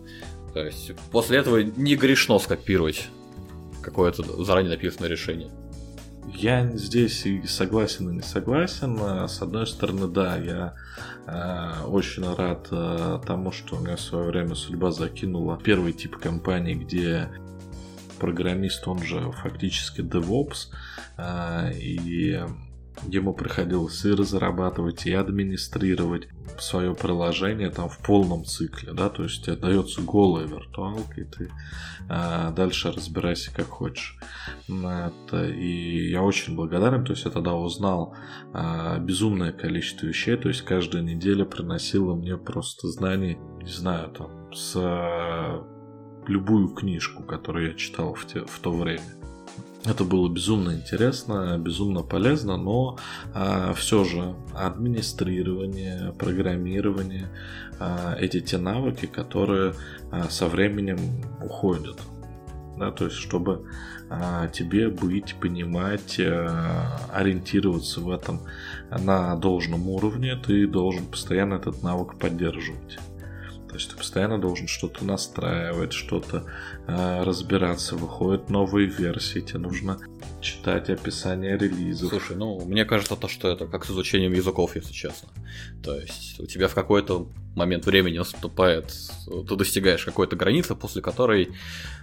То 0.57 0.65
есть 0.65 0.91
после 1.13 1.37
этого 1.37 1.59
не 1.59 1.97
грешно 1.97 2.39
скопировать 2.39 3.11
какое-то 3.83 4.43
заранее 4.43 4.71
написанное 4.71 5.11
решение. 5.11 5.51
Я 6.35 6.67
здесь 6.73 7.27
и 7.27 7.47
согласен, 7.47 8.09
и 8.09 8.15
не 8.15 8.23
согласен. 8.23 9.29
С 9.29 9.43
одной 9.43 9.67
стороны, 9.67 10.09
да, 10.09 10.39
я 10.39 10.75
э, 11.27 11.85
очень 11.85 12.25
рад 12.35 12.69
э, 12.71 13.21
тому, 13.27 13.53
что 13.53 13.77
у 13.77 13.81
меня 13.81 13.97
в 13.97 14.01
свое 14.01 14.25
время 14.29 14.55
судьба 14.55 14.93
закинула 14.93 15.61
первый 15.63 15.93
тип 15.93 16.17
компании, 16.17 16.73
где 16.73 17.29
программист, 18.19 18.89
он 18.89 19.03
же 19.03 19.31
фактически 19.33 20.01
DevOps, 20.01 20.69
э, 21.19 21.73
и 21.75 22.41
Ему 23.09 23.35
приходилось 23.35 24.05
и 24.05 24.11
разрабатывать, 24.11 25.07
и 25.07 25.13
администрировать 25.13 26.29
свое 26.59 26.95
приложение 26.95 27.71
там 27.71 27.89
в 27.89 27.99
полном 27.99 28.45
цикле, 28.45 28.93
да, 28.93 29.09
то 29.09 29.25
есть 29.25 29.45
тебе 29.45 29.57
дается 29.57 30.01
голая 30.01 30.47
виртуалка, 30.47 31.21
и 31.21 31.25
ты 31.25 31.51
а, 32.09 32.51
дальше 32.53 32.91
разбирайся 32.91 33.55
как 33.55 33.69
хочешь. 33.69 34.19
Это, 34.69 35.47
и 35.47 36.11
я 36.11 36.23
очень 36.23 36.57
благодарен, 36.57 37.05
то 37.05 37.13
есть 37.13 37.25
я 37.25 37.31
тогда 37.31 37.55
узнал 37.55 38.15
а, 38.53 38.99
безумное 38.99 39.53
количество 39.53 40.07
вещей, 40.07 40.37
то 40.37 40.49
есть 40.49 40.63
каждая 40.63 41.03
неделя 41.03 41.45
приносила 41.45 42.15
мне 42.15 42.37
просто 42.37 42.89
знаний, 42.89 43.39
не 43.63 43.71
знаю, 43.71 44.11
там, 44.11 44.53
с 44.53 44.73
а, 44.77 45.63
любую 46.27 46.69
книжку, 46.69 47.23
которую 47.23 47.69
я 47.69 47.75
читал 47.75 48.15
в, 48.15 48.27
те, 48.27 48.41
в 48.41 48.59
то 48.61 48.73
время. 48.73 49.16
Это 49.87 50.03
было 50.05 50.29
безумно 50.29 50.73
интересно, 50.73 51.57
безумно 51.59 52.03
полезно, 52.03 52.57
но 52.57 52.99
а, 53.33 53.73
все 53.75 54.05
же 54.05 54.35
администрирование, 54.53 56.13
программирование, 56.19 57.29
а, 57.79 58.17
эти 58.19 58.41
те 58.41 58.59
навыки, 58.59 59.07
которые 59.07 59.75
а, 60.11 60.25
со 60.29 60.49
временем 60.49 60.99
уходят. 61.41 62.01
Да, 62.77 62.91
то 62.91 63.05
есть, 63.05 63.17
чтобы 63.17 63.65
а, 64.11 64.49
тебе 64.49 64.89
быть, 64.89 65.37
понимать, 65.41 66.19
а, 66.21 66.99
ориентироваться 67.13 68.01
в 68.01 68.11
этом 68.11 68.41
на 68.91 69.37
должном 69.37 69.89
уровне, 69.89 70.37
ты 70.37 70.67
должен 70.67 71.07
постоянно 71.07 71.55
этот 71.55 71.83
навык 71.85 72.19
поддерживать. 72.19 72.99
То 73.77 73.81
есть 73.81 73.91
ты 73.91 73.97
постоянно 73.99 74.41
должен 74.41 74.69
что-то 74.69 75.05
настраивать, 75.05 75.93
что-то 75.93 76.45
э, 76.87 77.23
разбираться. 77.25 77.95
Выходят 77.95 78.49
новые 78.49 78.87
версии, 78.87 79.41
тебе 79.41 79.59
нужно 79.59 79.99
читать 80.41 80.89
описание 80.89 81.59
релизов. 81.59 82.09
Слушай, 82.09 82.37
ну, 82.37 82.65
мне 82.65 82.87
кажется, 82.87 83.17
то, 83.17 83.29
что 83.29 83.49
это 83.49 83.67
как 83.67 83.85
с 83.85 83.91
изучением 83.91 84.33
языков, 84.33 84.77
если 84.77 84.95
честно. 84.95 85.29
То 85.85 85.95
есть 85.95 86.41
у 86.41 86.47
тебя 86.47 86.69
в 86.69 86.75
какой-то 86.75 87.31
момент 87.55 87.85
времени 87.85 88.17
наступает, 88.17 88.95
ты 89.27 89.57
достигаешь 89.57 90.07
какой-то 90.07 90.37
границы, 90.37 90.75
после 90.75 91.03
которой 91.03 91.51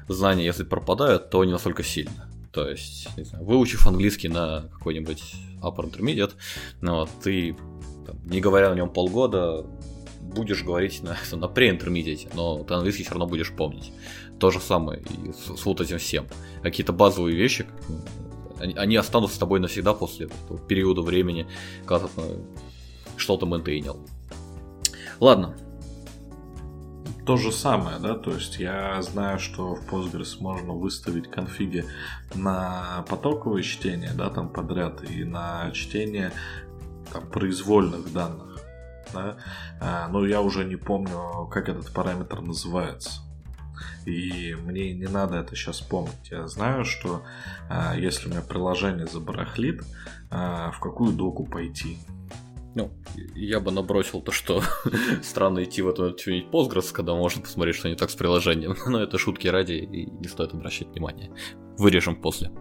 знания, 0.07 0.45
если 0.45 0.65
пропадают, 0.65 1.31
то 1.31 1.43
не 1.43 1.53
настолько 1.53 1.81
сильно. 1.81 2.29
То 2.51 2.69
есть, 2.69 3.09
не 3.17 3.23
знаю, 3.23 3.45
выучив 3.45 3.87
английский 3.87 4.29
на 4.29 4.69
какой-нибудь 4.73 5.23
upper 5.63 5.91
intermediate, 5.91 6.33
ну, 6.81 7.07
ты, 7.23 7.57
там, 8.05 8.23
не 8.27 8.41
говоря 8.41 8.69
на 8.69 8.75
нем 8.75 8.91
полгода, 8.91 9.65
будешь 10.33 10.63
говорить 10.63 11.03
на, 11.03 11.17
на 11.37 11.45
pre-интермедиате, 11.45 12.29
но 12.33 12.63
ты 12.63 12.73
английский 12.73 13.03
все 13.03 13.11
равно 13.11 13.27
будешь 13.27 13.51
помнить. 13.51 13.91
То 14.39 14.51
же 14.51 14.59
самое 14.59 15.01
и 15.01 15.31
с, 15.31 15.59
с 15.59 15.65
вот 15.65 15.81
этим 15.81 15.97
всем. 15.97 16.27
Какие-то 16.61 16.93
базовые 16.93 17.35
вещи, 17.35 17.65
они, 18.59 18.73
они 18.75 18.95
останутся 18.95 19.35
с 19.35 19.39
тобой 19.39 19.59
навсегда 19.59 19.93
после 19.93 20.29
периода 20.67 21.01
времени, 21.01 21.47
когда 21.85 22.07
ты 22.07 22.21
что-то 23.17 23.45
мейнтейнил. 23.45 23.99
Ладно, 25.19 25.55
то 27.25 27.37
же 27.37 27.53
самое, 27.53 27.99
да, 27.99 28.15
то 28.15 28.31
есть 28.31 28.57
я 28.57 29.01
знаю, 29.01 29.39
что 29.39 29.75
в 29.75 29.87
Postgres 29.87 30.41
можно 30.41 30.73
выставить 30.73 31.31
конфиги 31.31 31.85
на 32.35 33.05
потоковое 33.07 33.61
чтение, 33.61 34.11
да, 34.13 34.29
там 34.29 34.49
подряд, 34.49 35.09
и 35.09 35.23
на 35.23 35.71
чтение 35.71 36.33
там, 37.13 37.25
произвольных 37.27 38.11
данных 38.11 38.52
да, 39.13 39.37
а, 39.79 40.07
но 40.09 40.25
я 40.25 40.41
уже 40.41 40.65
не 40.65 40.75
помню, 40.75 41.47
как 41.51 41.69
этот 41.69 41.91
параметр 41.93 42.41
называется. 42.41 43.21
И 44.05 44.55
мне 44.65 44.93
не 44.93 45.07
надо 45.07 45.37
это 45.37 45.55
сейчас 45.55 45.79
помнить. 45.81 46.31
Я 46.31 46.47
знаю, 46.47 46.85
что 46.85 47.23
а, 47.69 47.95
если 47.95 48.27
у 48.27 48.31
меня 48.31 48.41
приложение 48.41 49.07
забарахлит, 49.07 49.81
а, 50.29 50.71
в 50.71 50.79
какую 50.79 51.13
доку 51.13 51.45
пойти. 51.45 51.97
Ну, 52.75 52.91
я 53.35 53.59
бы 53.59 53.71
набросил 53.71 54.21
то, 54.21 54.31
что 54.31 54.63
странно 55.23 55.63
идти 55.63 55.81
в 55.81 55.89
эту 55.89 56.11
тюнить 56.11 56.47
Postgres, 56.47 56.91
когда 56.91 57.13
можно 57.13 57.41
посмотреть, 57.41 57.75
что 57.75 57.87
не 57.87 57.95
так 57.95 58.09
с 58.09 58.15
приложением. 58.15 58.75
Но 58.87 58.99
это 58.99 59.17
шутки 59.17 59.47
ради, 59.47 59.73
и 59.73 60.09
не 60.09 60.27
стоит 60.27 60.53
обращать 60.53 60.89
внимание. 60.89 61.31
Вырежем 61.77 62.15
после. 62.15 62.51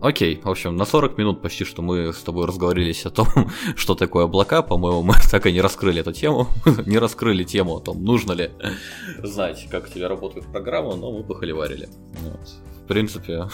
Окей, 0.00 0.40
в 0.40 0.48
общем, 0.48 0.76
на 0.76 0.84
40 0.84 1.18
минут 1.18 1.42
почти 1.42 1.64
что 1.64 1.82
мы 1.82 2.12
с 2.12 2.22
тобой 2.22 2.46
разговорились 2.46 3.04
о 3.04 3.10
том, 3.10 3.26
что 3.76 3.94
такое 3.94 4.24
облака. 4.24 4.62
По-моему, 4.62 5.02
мы 5.02 5.14
так 5.30 5.46
и 5.46 5.52
не 5.52 5.60
раскрыли 5.60 6.00
эту 6.00 6.12
тему. 6.12 6.48
не 6.86 6.98
раскрыли 6.98 7.42
тему 7.42 7.76
о 7.76 7.80
том, 7.80 8.04
нужно 8.04 8.32
ли 8.32 8.50
знать, 9.22 9.66
как 9.70 9.86
у 9.86 9.88
тебя 9.88 10.08
работает 10.08 10.46
программа, 10.46 10.94
но 10.94 11.10
мы 11.10 11.24
похоливарили. 11.24 11.88
Вот. 12.20 12.48
В 12.84 12.86
принципе, 12.86 13.48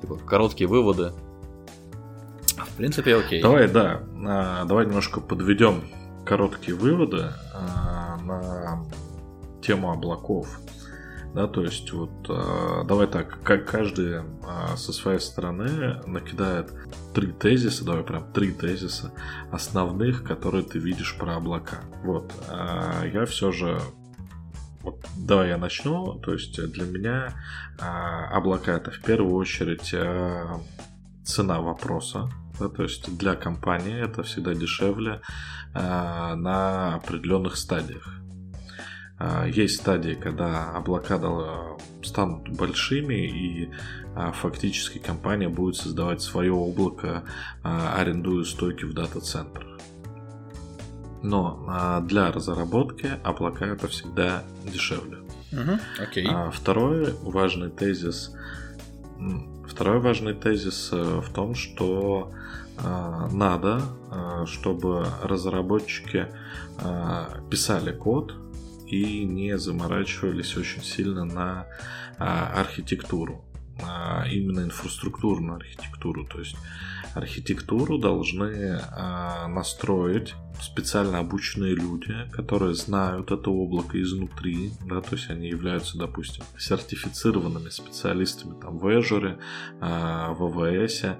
типа, 0.00 0.16
короткие 0.26 0.66
выводы. 0.66 1.12
В 2.56 2.76
принципе, 2.76 3.16
окей. 3.16 3.42
Давай, 3.42 3.68
да, 3.68 4.02
а, 4.26 4.64
давай 4.64 4.86
немножко 4.86 5.20
подведем 5.20 5.84
короткие 6.24 6.76
выводы 6.76 7.32
а, 7.52 8.16
на 8.24 8.84
тему 9.62 9.92
облаков 9.92 10.60
да, 11.34 11.48
то 11.48 11.62
есть 11.62 11.92
вот 11.92 12.12
э, 12.28 12.84
давай 12.86 13.08
так, 13.08 13.42
как 13.42 13.68
каждый 13.68 14.22
э, 14.22 14.22
со 14.76 14.92
своей 14.92 15.18
стороны 15.18 16.00
накидает 16.06 16.72
три 17.12 17.32
тезиса, 17.32 17.84
давай 17.84 18.04
прям 18.04 18.32
три 18.32 18.52
тезиса 18.52 19.12
основных, 19.50 20.22
которые 20.22 20.64
ты 20.64 20.78
видишь 20.78 21.16
про 21.18 21.36
облака. 21.36 21.80
Вот, 22.04 22.32
э, 22.48 23.10
я 23.12 23.26
все 23.26 23.50
же 23.50 23.80
вот, 24.84 25.04
давай 25.16 25.48
я 25.48 25.56
начну. 25.56 26.14
То 26.20 26.34
есть 26.34 26.62
для 26.72 26.84
меня 26.84 27.32
а, 27.80 28.26
облака 28.36 28.72
это 28.72 28.90
в 28.90 29.00
первую 29.00 29.34
очередь 29.34 29.92
а, 29.94 30.60
цена 31.24 31.60
вопроса. 31.60 32.28
Да, 32.60 32.68
то 32.68 32.82
есть 32.84 33.16
для 33.16 33.34
компании 33.34 33.98
это 33.98 34.22
всегда 34.22 34.54
дешевле 34.54 35.22
а, 35.72 36.36
на 36.36 36.96
определенных 36.96 37.56
стадиях. 37.56 38.06
А, 39.26 39.46
есть 39.46 39.80
стадии, 39.80 40.14
когда 40.14 40.70
облака 40.72 41.18
станут 42.02 42.48
большими 42.50 43.14
и 43.26 43.70
а, 44.14 44.32
фактически 44.32 44.98
компания 44.98 45.48
будет 45.48 45.76
создавать 45.76 46.20
свое 46.20 46.52
облако, 46.52 47.24
а, 47.62 47.94
арендуя 47.96 48.44
стойки 48.44 48.84
в 48.84 48.92
дата-центрах. 48.92 49.78
Но 51.22 52.02
для 52.06 52.30
разработки 52.32 53.12
облака 53.24 53.64
это 53.64 53.88
всегда 53.88 54.42
дешевле. 54.70 55.20
Угу, 55.52 56.02
окей. 56.02 56.28
Второй 56.52 57.14
важный 57.22 57.70
тезис. 57.70 58.30
Второй 59.66 60.00
важный 60.00 60.34
тезис 60.34 60.90
э, 60.92 61.20
в 61.20 61.32
том, 61.32 61.54
что 61.54 62.30
надо, 63.32 63.80
чтобы 64.44 65.06
разработчики 65.22 66.26
писали 67.48 67.92
код, 67.92 68.34
и 68.94 69.24
не 69.24 69.58
заморачивались 69.58 70.56
очень 70.56 70.82
сильно 70.82 71.24
на 71.24 71.66
а, 72.18 72.60
архитектуру, 72.60 73.44
а 73.82 74.24
именно 74.28 74.60
инфраструктурную 74.60 75.56
архитектуру. 75.56 76.26
То 76.26 76.38
есть 76.38 76.56
архитектуру 77.14 77.98
должны 77.98 78.80
а, 78.90 79.48
настроить 79.48 80.34
специально 80.60 81.18
обученные 81.18 81.74
люди, 81.74 82.14
которые 82.30 82.74
знают 82.74 83.32
это 83.32 83.50
облако 83.50 84.00
изнутри, 84.00 84.70
да, 84.86 85.00
то 85.00 85.16
есть 85.16 85.28
они 85.28 85.48
являются, 85.48 85.98
допустим, 85.98 86.44
сертифицированными 86.56 87.70
специалистами 87.70 88.54
там 88.60 88.78
в 88.78 88.86
Azure, 88.86 89.38
в 89.80 90.42
AWS, 90.42 91.18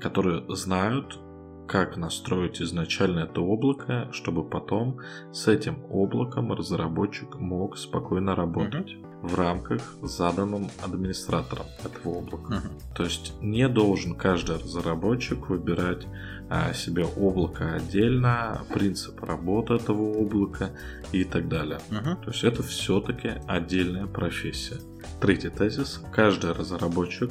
которые 0.00 0.44
знают 0.54 1.18
как 1.66 1.96
настроить 1.96 2.60
изначально 2.60 3.20
это 3.20 3.40
облако, 3.40 4.08
чтобы 4.12 4.44
потом 4.44 5.00
с 5.32 5.48
этим 5.48 5.84
облаком 5.90 6.52
разработчик 6.52 7.36
мог 7.36 7.78
спокойно 7.78 8.34
работать 8.34 8.92
uh-huh. 8.92 9.28
в 9.28 9.34
рамках 9.34 9.80
заданным 10.02 10.68
администратором 10.82 11.66
этого 11.84 12.18
облака. 12.18 12.54
Uh-huh. 12.54 12.94
То 12.94 13.04
есть 13.04 13.32
не 13.40 13.68
должен 13.68 14.14
каждый 14.14 14.56
разработчик 14.56 15.48
выбирать 15.48 16.06
а, 16.50 16.72
себе 16.74 17.04
облако 17.04 17.74
отдельно, 17.74 18.62
принцип 18.72 19.22
работы 19.22 19.74
этого 19.74 20.18
облака 20.18 20.70
и 21.12 21.24
так 21.24 21.48
далее. 21.48 21.80
Uh-huh. 21.90 22.16
То 22.24 22.30
есть 22.30 22.44
это 22.44 22.62
все-таки 22.62 23.32
отдельная 23.46 24.06
профессия. 24.06 24.76
Третий 25.20 25.50
тезис. 25.50 26.02
Каждый 26.12 26.52
разработчик 26.52 27.30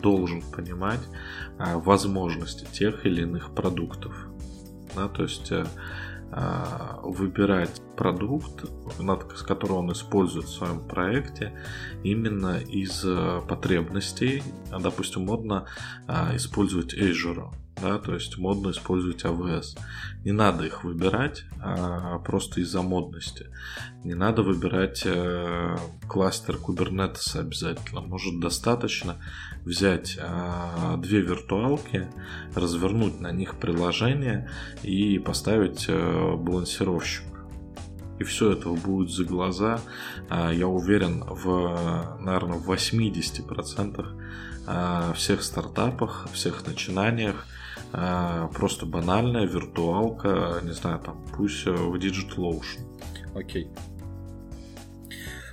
должен 0.00 0.42
понимать 0.42 1.00
а, 1.58 1.78
возможности 1.78 2.66
тех 2.72 3.04
или 3.04 3.22
иных 3.22 3.54
продуктов. 3.54 4.14
Да, 4.96 5.08
то 5.08 5.22
есть 5.22 5.52
э, 5.52 5.66
а, 6.32 7.00
выбирать 7.02 7.82
продукт, 7.96 8.64
с 9.36 9.42
которого 9.42 9.78
он 9.78 9.92
использует 9.92 10.46
в 10.46 10.52
своем 10.52 10.80
проекте, 10.80 11.52
именно 12.02 12.58
из 12.58 13.04
э, 13.04 13.40
потребностей. 13.48 14.42
Допустим, 14.70 15.26
модно 15.26 15.66
использовать 16.34 16.94
Azure 16.94 17.50
да, 17.76 17.98
то 17.98 18.14
есть 18.14 18.36
модно 18.38 18.70
использовать 18.70 19.24
AWS. 19.24 19.78
Не 20.24 20.32
надо 20.32 20.64
их 20.64 20.84
выбирать 20.84 21.44
а 21.60 22.18
просто 22.18 22.60
из-за 22.60 22.82
модности. 22.82 23.46
Не 24.04 24.14
надо 24.14 24.42
выбирать 24.42 25.02
э, 25.04 25.76
кластер 26.08 26.56
Kubernetes 26.56 27.38
обязательно. 27.38 28.00
Может 28.02 28.40
достаточно 28.40 29.16
взять 29.64 30.18
э, 30.20 30.96
две 30.98 31.20
виртуалки, 31.20 32.08
развернуть 32.54 33.20
на 33.20 33.32
них 33.32 33.58
приложение 33.58 34.50
и 34.82 35.18
поставить 35.18 35.86
э, 35.88 36.36
балансировщик 36.36 37.24
и 38.18 38.24
все 38.24 38.52
этого 38.52 38.76
будет 38.76 39.10
за 39.10 39.24
глаза, 39.24 39.80
а, 40.28 40.52
я 40.52 40.68
уверен, 40.68 41.24
в, 41.26 42.18
наверное, 42.20 42.58
в 42.58 42.70
80% 42.70 44.06
а, 44.66 45.12
всех 45.14 45.42
стартапах, 45.42 46.28
всех 46.30 46.66
начинаниях 46.66 47.46
просто 47.92 48.86
банальная 48.86 49.46
виртуалка, 49.46 50.60
не 50.62 50.72
знаю, 50.72 51.00
там, 51.00 51.24
пусть 51.36 51.66
э, 51.66 51.70
в 51.72 51.94
DigitalOcean. 51.96 52.86
Окей. 53.34 53.68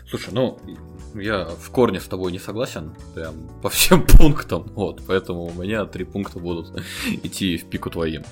Слушай, 0.10 0.34
ну, 0.34 0.60
я 1.16 1.46
в 1.46 1.70
корне 1.72 2.00
с 2.00 2.06
тобой 2.06 2.32
не 2.32 2.40
согласен, 2.40 2.96
прям 3.14 3.36
по 3.62 3.70
всем 3.70 4.06
пунктам, 4.18 4.64
вот, 4.76 5.02
поэтому 5.08 5.46
у 5.46 5.54
меня 5.54 5.86
три 5.86 6.06
пункта 6.06 6.40
будут 6.40 6.72
идти 7.24 7.58
в 7.58 7.66
пику 7.66 7.90
твоим. 7.90 8.24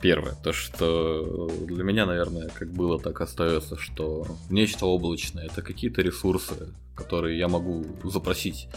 Первое, 0.00 0.34
то 0.42 0.52
что 0.52 1.48
для 1.66 1.84
меня, 1.84 2.06
наверное, 2.06 2.48
как 2.48 2.72
было, 2.72 2.98
так 3.00 3.20
остается, 3.20 3.76
что 3.76 4.26
нечто 4.50 4.86
облачное 4.86 5.46
это 5.46 5.62
какие-то 5.62 6.02
ресурсы, 6.02 6.74
которые 6.94 7.38
я 7.38 7.48
могу 7.48 7.84
запросить 8.04 8.68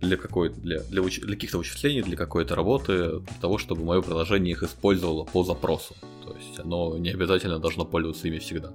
для 0.00 0.16
какой 0.16 0.50
для, 0.50 0.80
для, 0.82 1.02
уч... 1.02 1.20
для 1.20 1.34
каких-то 1.34 1.58
вычислений, 1.58 2.02
для 2.02 2.16
какой-то 2.16 2.54
работы, 2.54 3.20
для 3.20 3.40
того, 3.40 3.58
чтобы 3.58 3.84
мое 3.84 4.02
приложение 4.02 4.52
их 4.52 4.62
использовало 4.62 5.24
по 5.24 5.44
запросу. 5.44 5.94
То 6.24 6.34
есть 6.36 6.58
оно 6.58 6.98
не 6.98 7.10
обязательно 7.10 7.58
должно 7.58 7.84
пользоваться 7.84 8.28
ими 8.28 8.38
всегда. 8.38 8.72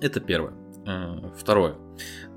Это 0.00 0.20
первое. 0.20 0.54
Э, 0.84 1.30
второе. 1.36 1.74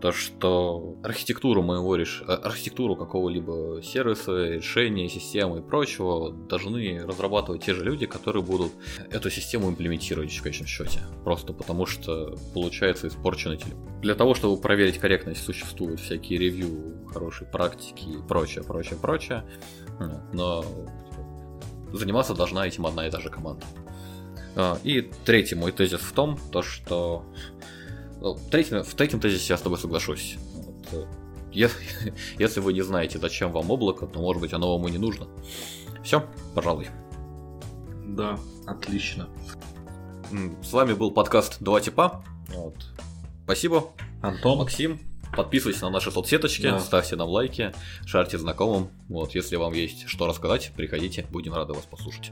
То, 0.02 0.12
что 0.12 0.98
архитектуру 1.04 1.64
моего 1.64 1.96
реш... 1.96 2.24
Э, 2.28 2.34
архитектуру 2.34 2.96
какого-либо 2.96 3.82
сервиса, 3.82 4.50
решения, 4.50 5.10
системы 5.10 5.60
и 5.60 5.62
прочего 5.62 6.32
должны 6.32 7.06
разрабатывать 7.06 7.64
те 7.64 7.74
же 7.74 7.84
люди, 7.84 8.06
которые 8.06 8.44
будут 8.44 8.74
эту 9.10 9.30
систему 9.30 9.70
имплементировать 9.70 10.32
в 10.32 10.44
конечном 10.44 10.68
счете. 10.68 11.00
Просто 11.24 11.54
потому 11.54 11.86
что 11.86 12.36
получается 12.54 13.08
испорченный 13.08 13.58
телефон. 13.58 13.80
Для 14.02 14.14
того, 14.14 14.36
чтобы 14.36 14.62
проверить 14.62 15.00
корректность, 15.00 15.44
существуют 15.44 16.00
всякие 16.00 16.38
ревью, 16.38 17.08
хорошие 17.12 17.48
практики 17.48 18.04
и 18.10 18.28
прочее, 18.28 18.64
прочее, 18.64 19.00
прочее. 19.02 19.44
Но 20.34 20.64
заниматься 21.94 22.36
должна 22.36 22.68
этим 22.68 22.86
одна 22.86 23.08
и 23.08 23.12
та 23.12 23.20
же 23.20 23.30
команда. 23.30 23.66
Э, 24.56 24.76
и 24.84 25.02
третий 25.26 25.56
мой 25.56 25.72
тезис 25.72 26.00
в 26.00 26.12
том, 26.12 26.38
то, 26.52 26.62
что 26.62 27.26
ну, 28.26 28.36
третьем, 28.50 28.84
в 28.84 28.94
третьем 28.96 29.20
тезисе 29.20 29.54
я 29.54 29.58
с 29.58 29.62
тобой 29.62 29.78
соглашусь. 29.78 30.38
Вот, 30.56 30.94
э, 30.94 31.06
если, 31.52 31.80
если 32.40 32.60
вы 32.60 32.74
не 32.74 32.82
знаете, 32.82 33.20
зачем 33.20 33.52
вам 33.52 33.70
облако, 33.70 34.08
то 34.08 34.20
может 34.20 34.42
быть 34.42 34.52
оно 34.52 34.76
вам 34.76 34.88
и 34.88 34.92
не 34.92 34.98
нужно. 34.98 35.28
Все, 36.04 36.26
пожалуй. 36.56 36.88
Да, 38.04 38.40
отлично. 38.66 39.30
С 40.64 40.74
вами 40.74 40.94
был 40.94 41.12
подкаст 41.12 41.58
Два 41.60 41.80
типа. 41.82 42.24
Вот. 42.48 42.76
Спасибо. 43.44 43.92
Антон. 44.24 44.58
Максим. 44.58 45.00
Подписывайтесь 45.38 45.82
на 45.84 45.92
наши 45.92 46.10
соцсеточки, 46.10 46.64
да. 46.64 46.80
ставьте 46.80 47.16
нам 47.18 47.30
лайки, 47.30 47.74
шарьте 48.08 48.40
знакомым. 48.40 48.90
Вот, 49.08 49.36
если 49.36 49.58
вам 49.58 49.74
есть 49.74 50.08
что 50.08 50.26
рассказать, 50.26 50.72
приходите, 50.76 51.28
будем 51.30 51.54
рады 51.54 51.74
вас 51.74 51.84
послушать. 51.84 52.32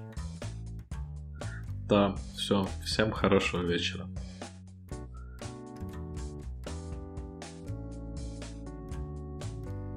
Да, 1.87 2.15
все, 2.35 2.67
всем 2.83 3.11
хорошего 3.11 3.61
вечера. 3.61 4.07